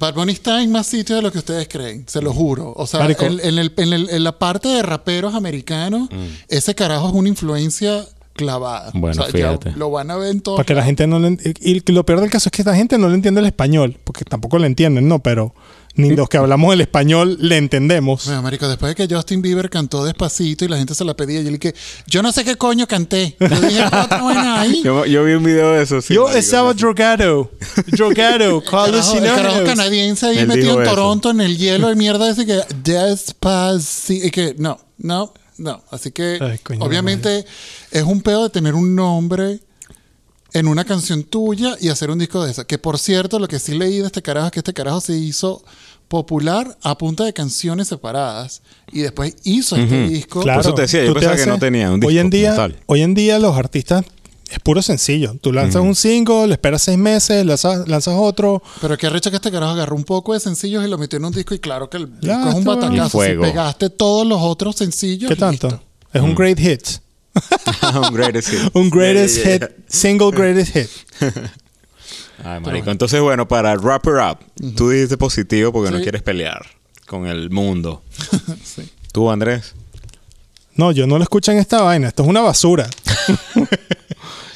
Bad 0.00 0.14
Bunny 0.14 0.32
está 0.32 0.62
en 0.62 0.72
más 0.72 0.86
sitios 0.86 1.18
de 1.18 1.22
lo 1.22 1.30
que 1.30 1.38
ustedes 1.38 1.68
creen, 1.68 2.04
se 2.08 2.20
lo 2.22 2.32
juro. 2.32 2.72
O 2.76 2.86
sea, 2.86 3.04
en, 3.06 3.40
en 3.40 3.58
el- 3.58 3.72
en 3.76 3.92
el- 3.92 4.10
en 4.10 4.24
la 4.24 4.38
parte 4.38 4.68
de 4.68 4.82
raperos 4.82 5.34
americanos, 5.34 6.08
ese 6.48 6.74
carajo 6.74 7.08
es 7.08 7.14
una 7.14 7.28
influencia 7.28 8.04
clavada. 8.34 8.90
Bueno, 8.92 9.22
o 9.22 9.24
sea, 9.24 9.32
ya 9.32 9.48
fíjate. 9.48 9.72
lo 9.76 9.90
van 9.90 10.10
a 10.10 10.16
ver 10.16 10.30
en 10.30 10.40
todo. 10.40 10.56
Para 10.56 10.66
que 10.66 10.74
la 10.74 10.84
gente 10.84 11.06
no 11.06 11.18
le... 11.18 11.38
Y 11.60 11.80
lo 11.92 12.04
peor 12.04 12.20
del 12.20 12.30
caso 12.30 12.48
es 12.48 12.52
que 12.52 12.62
la 12.64 12.76
gente 12.76 12.98
no 12.98 13.08
le 13.08 13.14
entiende 13.14 13.40
el 13.40 13.46
español. 13.46 13.98
Porque 14.04 14.24
tampoco 14.24 14.58
le 14.58 14.66
entienden, 14.66 15.08
¿no? 15.08 15.20
Pero 15.20 15.54
ni 15.96 16.10
los 16.10 16.28
que 16.28 16.38
hablamos 16.38 16.74
el 16.74 16.80
español 16.80 17.38
le 17.40 17.56
entendemos. 17.56 18.26
Bueno, 18.26 18.42
marico, 18.42 18.66
después 18.68 18.94
de 18.94 19.06
que 19.06 19.14
Justin 19.14 19.42
Bieber 19.42 19.70
cantó 19.70 20.04
despacito 20.04 20.64
y 20.64 20.68
la 20.68 20.76
gente 20.76 20.94
se 20.94 21.04
la 21.04 21.14
pedía, 21.14 21.40
yo 21.40 21.50
le 21.50 21.58
dije, 21.58 21.74
yo 22.08 22.20
no 22.22 22.32
sé 22.32 22.44
qué 22.44 22.56
coño 22.56 22.88
canté. 22.88 23.36
Yo 23.38 23.60
dije, 23.60 23.84
ahí. 23.90 24.82
Yo, 24.82 25.06
yo 25.06 25.24
vi 25.24 25.34
un 25.34 25.44
video 25.44 25.72
de 25.72 25.82
eso. 25.84 26.02
sí, 26.02 26.14
Yo 26.14 26.24
marico, 26.24 26.38
estaba 26.40 26.72
no 26.72 26.74
sé. 26.74 26.80
drogado. 26.80 27.50
Drogado. 27.86 28.62
Carlos 28.70 29.08
Carajo, 29.08 29.18
el 29.18 29.24
carajo 29.24 29.64
canadiense 29.64 30.26
ahí 30.26 30.38
Él 30.38 30.48
metido 30.48 30.74
en 30.74 30.82
eso. 30.82 30.90
Toronto 30.90 31.30
en 31.30 31.40
el 31.40 31.56
hielo 31.56 31.88
de 31.88 31.94
mierda 31.94 32.28
ese 32.28 32.44
que 32.44 32.60
despacito 32.82 34.26
y 34.26 34.30
que 34.30 34.54
no, 34.58 34.78
no, 34.98 35.32
no. 35.58 35.82
Así 35.90 36.10
que 36.10 36.38
Ay, 36.40 36.58
coño 36.58 36.80
de 36.80 36.86
obviamente 36.86 37.44
es 37.90 38.02
un 38.02 38.20
pedo 38.20 38.44
de 38.44 38.50
tener 38.50 38.74
un 38.74 38.94
nombre 38.94 39.60
en 40.52 40.68
una 40.68 40.84
canción 40.84 41.24
tuya 41.24 41.76
y 41.80 41.88
hacer 41.88 42.10
un 42.10 42.18
disco 42.18 42.44
de 42.44 42.52
eso. 42.52 42.66
Que 42.66 42.78
por 42.78 42.98
cierto, 42.98 43.38
lo 43.38 43.48
que 43.48 43.58
sí 43.58 43.76
leí 43.76 43.98
de 43.98 44.06
este 44.06 44.22
carajo 44.22 44.46
es 44.46 44.52
que 44.52 44.60
este 44.60 44.72
carajo 44.72 45.00
se 45.00 45.16
hizo 45.16 45.62
popular 46.08 46.78
a 46.82 46.96
punta 46.96 47.24
de 47.24 47.32
canciones 47.32 47.88
separadas 47.88 48.62
y 48.92 49.00
después 49.00 49.36
hizo 49.42 49.76
este 49.76 50.06
disco. 50.06 50.42
Claro. 50.42 50.60
Por 50.60 50.66
eso 50.66 50.74
te 50.74 50.82
decía, 50.82 51.04
yo 51.04 51.14
pensaba 51.14 51.36
que 51.36 51.46
no 51.46 51.58
tenía 51.58 51.90
un 51.90 52.04
hoy 52.04 52.18
en 52.18 52.30
disco 52.30 52.52
día. 52.52 52.76
Hoy 52.86 53.02
en 53.02 53.14
día 53.14 53.38
los 53.38 53.56
artistas 53.56 54.04
es 54.50 54.60
puro 54.60 54.82
sencillo. 54.82 55.34
Tú 55.40 55.52
lanzas 55.52 55.82
un 55.82 55.94
single, 55.94 56.46
le 56.46 56.52
esperas 56.54 56.82
seis 56.82 56.98
meses, 56.98 57.44
lanzas, 57.46 57.88
lanzas 57.88 58.14
otro. 58.16 58.62
Pero 58.80 58.96
qué 58.98 59.08
recha 59.10 59.30
que 59.30 59.36
este 59.36 59.50
carajo 59.50 59.72
agarró 59.72 59.96
un 59.96 60.04
poco 60.04 60.32
de 60.34 60.40
sencillos 60.40 60.84
y 60.84 60.88
lo 60.88 60.98
metió 60.98 61.16
en 61.16 61.24
un 61.24 61.32
disco 61.32 61.54
y 61.54 61.58
claro 61.58 61.88
que 61.90 61.96
el 61.96 62.06
disco 62.06 62.26
Ya, 62.26 62.48
es 62.50 62.54
un 62.54 62.64
batacazo. 62.64 63.04
Si 63.04 63.10
fuego. 63.10 63.42
pegaste 63.42 63.90
todos 63.90 64.26
los 64.26 64.40
otros 64.42 64.76
sencillos, 64.76 65.28
¿Qué 65.28 65.36
tanto? 65.36 65.68
listo. 65.68 65.84
Es 66.12 66.22
un 66.22 66.34
great 66.34 66.58
hit. 66.58 66.82
un 67.94 68.14
greatest 68.14 68.48
hit. 68.50 68.60
Un 68.76 68.90
greatest 68.90 69.36
Yeah, 69.44 69.58
yeah, 69.58 69.68
hit. 69.68 69.76
Single 69.88 70.30
greatest 70.30 70.72
hit. 70.72 70.88
Ay, 72.44 72.60
marico. 72.64 72.90
Entonces, 72.92 73.20
bueno, 73.20 73.48
para 73.48 73.74
wrap 73.76 74.06
it 74.06 74.12
up, 74.22 74.74
tú 74.76 74.90
dijiste 74.90 75.16
positivo 75.16 75.72
porque 75.72 75.90
no 75.90 76.00
quieres 76.00 76.22
pelear 76.22 76.64
con 77.06 77.26
el 77.26 77.50
mundo. 77.50 78.02
Sí. 78.62 78.88
¿Tú, 79.12 79.30
Andrés? 79.30 79.74
No, 80.76 80.92
yo 80.92 81.06
no 81.08 81.18
lo 81.18 81.22
escuchan 81.24 81.56
esta 81.56 81.82
vaina. 81.82 82.08
Esto 82.08 82.22
es 82.22 82.28
una 82.28 82.40
basura. 82.40 82.88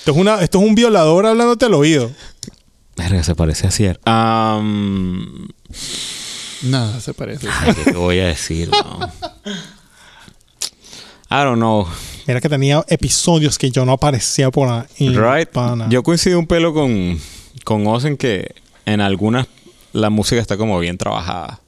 Esto, 0.08 0.18
es 0.18 0.20
una, 0.20 0.42
esto 0.42 0.58
es 0.58 0.64
un 0.64 0.74
violador 0.74 1.26
hablándote 1.26 1.66
al 1.66 1.74
oído. 1.74 2.10
Verga, 2.96 3.22
se 3.22 3.34
parece 3.34 3.66
a 3.66 3.70
Cier. 3.70 4.00
Um, 4.06 5.48
Nada 6.62 6.98
se 7.00 7.12
parece. 7.12 7.46
ay, 7.50 7.74
¿qué 7.74 7.92
te 7.92 7.96
voy 7.96 8.18
a 8.20 8.28
decir? 8.28 8.70
no? 8.70 9.00
I 11.30 11.44
don't 11.44 11.56
know. 11.56 11.86
Mira 12.26 12.40
que 12.40 12.48
tenía 12.48 12.82
episodios 12.88 13.58
que 13.58 13.70
yo 13.70 13.84
no 13.84 13.92
aparecía 13.92 14.50
por 14.50 14.68
ahí. 14.70 15.10
Right. 15.10 15.50
pana. 15.50 15.88
Yo 15.90 16.02
coincido 16.02 16.38
un 16.38 16.46
pelo 16.46 16.72
con, 16.72 17.20
con 17.64 17.86
Oz 17.86 18.06
en 18.06 18.16
que 18.16 18.54
en 18.86 19.02
algunas 19.02 19.46
la 19.92 20.08
música 20.08 20.40
está 20.40 20.56
como 20.56 20.78
bien 20.78 20.96
trabajada. 20.96 21.60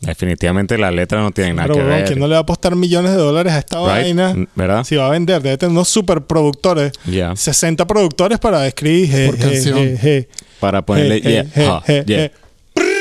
Definitivamente 0.00 0.78
la 0.78 0.90
letra 0.92 1.20
no 1.20 1.32
tiene 1.32 1.54
nada 1.54 1.64
Pero, 1.68 1.74
que 1.74 1.80
weón, 1.80 1.96
ver. 1.96 2.04
¿quién 2.06 2.18
no 2.20 2.26
le 2.28 2.32
va 2.34 2.38
a 2.38 2.42
apostar 2.42 2.76
millones 2.76 3.10
de 3.10 3.16
dólares 3.18 3.52
a 3.52 3.58
esta 3.58 3.78
Right. 3.78 3.88
vaina? 4.16 4.34
¿Verdad? 4.54 4.84
Si 4.84 4.94
va 4.94 5.08
a 5.08 5.10
vender, 5.10 5.42
debe 5.42 5.58
tener 5.58 5.72
unos 5.72 5.88
superproductores. 5.88 6.92
Ya. 7.04 7.34
60 7.34 7.84
productores 7.86 8.38
para 8.38 8.66
escribir. 8.66 9.08
je, 9.10 9.26
Por 9.26 9.36
je, 9.38 9.42
canción. 9.42 9.78
je, 9.78 9.96
je. 9.98 10.28
Para 10.60 10.82
ponerle 10.86 11.20
Je, 11.20 11.30
yeah, 11.30 11.44
je, 11.52 11.66
ah, 11.66 11.82
je, 11.86 12.04
yeah, 12.06 12.30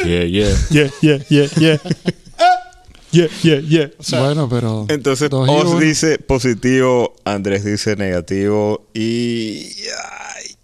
je. 0.05 0.09
yeah, 0.09 0.25
yeah. 0.25 0.57
Yeah, 0.71 0.91
yeah, 1.01 1.19
yeah, 1.29 1.49
yeah. 1.59 1.79
yeah, 3.11 3.27
yeah, 3.43 3.59
yeah. 3.61 3.89
O 3.99 4.03
sea, 4.03 4.23
bueno, 4.23 4.49
pero. 4.49 4.85
Entonces, 4.89 5.29
Oz 5.31 5.79
dice 5.79 6.17
positivo, 6.17 7.13
Andrés 7.25 7.63
dice 7.63 7.95
negativo 7.95 8.87
y... 8.93 9.67
ay. 10.35 10.55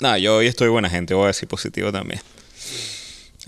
No, 0.00 0.16
yo 0.18 0.36
hoy 0.36 0.46
estoy 0.46 0.68
buena 0.68 0.88
gente, 0.90 1.14
voy 1.14 1.24
a 1.24 1.26
decir 1.28 1.48
positivo 1.48 1.90
también. 1.92 2.20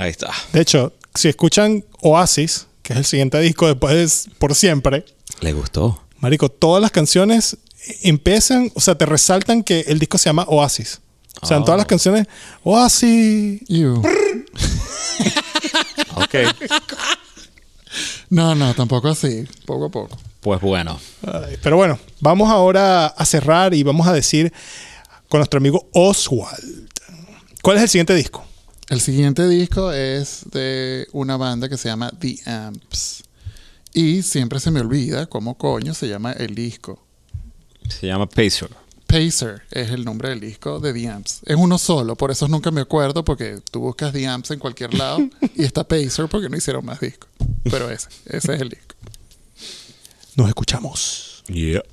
Ahí 0.01 0.11
está. 0.11 0.33
de 0.53 0.61
hecho, 0.61 0.93
si 1.15 1.29
escuchan 1.29 1.85
Oasis, 2.01 2.67
que 2.83 2.93
es 2.95 2.99
el 2.99 3.05
siguiente 3.05 3.39
disco 3.41 3.67
después 3.67 3.95
de 4.27 4.33
Por 4.39 4.55
Siempre, 4.55 5.05
¿Le 5.41 5.53
gustó? 5.53 6.03
Marico, 6.19 6.49
todas 6.49 6.83
las 6.83 6.91
canciones 6.91 7.57
empiezan, 8.03 8.71
o 8.75 8.81
sea, 8.81 8.95
te 8.97 9.07
resaltan 9.07 9.63
que 9.63 9.81
el 9.89 9.99
disco 9.99 10.19
se 10.19 10.29
llama 10.29 10.45
Oasis. 10.49 11.01
O 11.43 11.47
sea, 11.47 11.57
en 11.57 11.65
todas 11.65 11.77
Ah. 11.77 11.79
las 11.79 11.87
canciones, 11.87 12.27
Oasis. 12.65 13.61
Ok. 16.17 16.35
No, 18.31 18.55
no, 18.55 18.75
tampoco 18.75 19.09
así. 19.09 19.45
Poco 19.67 19.87
a 19.87 19.91
poco. 19.91 20.17
pues 20.41 20.61
bueno. 20.61 21.01
Ay, 21.27 21.57
Pero 21.63 21.77
bueno, 21.77 21.99
vamos 22.21 22.49
ahora 22.51 23.07
a 23.07 23.25
cerrar 23.27 23.75
y 23.75 23.83
vamos 23.83 24.07
a 24.07 24.13
decir 24.13 24.53
con 25.29 25.39
nuestro 25.41 25.59
amigo 25.59 25.89
Oswald. 25.93 26.89
¿Cuál 27.63 27.77
es 27.79 27.83
el 27.85 27.89
siguiente 27.89 28.15
disco? 28.15 28.45
El 28.91 29.01
siguiente 29.01 29.47
disco 29.49 29.93
es 29.93 30.47
de 30.51 31.07
una 31.13 31.37
banda 31.37 31.69
que 31.69 31.77
se 31.77 31.89
llama 31.89 32.11
The 32.19 32.41
Amps. 32.45 33.23
Y 33.95 34.23
siempre 34.23 34.59
se 34.59 34.73
me 34.73 34.81
olvida 34.81 35.27
cómo 35.27 35.57
coño 35.57 35.95
se 35.95 36.09
llama 36.09 36.33
el 36.33 36.57
disco. 36.57 37.01
Se 37.89 38.09
llama 38.09 38.29
Pacer. 38.29 38.71
Pacer 39.07 39.63
es 39.71 39.91
el 39.91 40.05
nombre 40.05 40.31
del 40.31 40.41
disco 40.41 40.81
de 40.81 40.93
The 40.93 41.09
Amps. 41.09 41.41
Es 41.47 41.55
uno 41.55 41.79
solo, 41.79 42.17
por 42.17 42.33
eso 42.33 42.49
nunca 42.49 42.73
me 42.73 42.81
acuerdo, 42.81 43.25
porque 43.25 43.61
tú 43.71 43.79
buscas 43.79 44.13
The 44.13 44.27
Amps 44.27 44.51
en 44.51 44.59
cualquier 44.59 44.93
lado 44.93 45.21
y 45.55 45.63
está 45.63 45.87
Pacer 45.87 46.27
porque 46.29 46.49
no 46.49 46.57
hicieron 46.57 46.85
más 46.85 46.99
discos. 46.99 47.31
Pero 47.71 47.89
ese, 47.91 48.09
ese 48.27 48.55
es 48.55 48.61
el 48.61 48.71
disco. 48.71 48.97
Nos 50.35 50.49
escuchamos. 50.49 51.45
Yeah. 51.47 51.85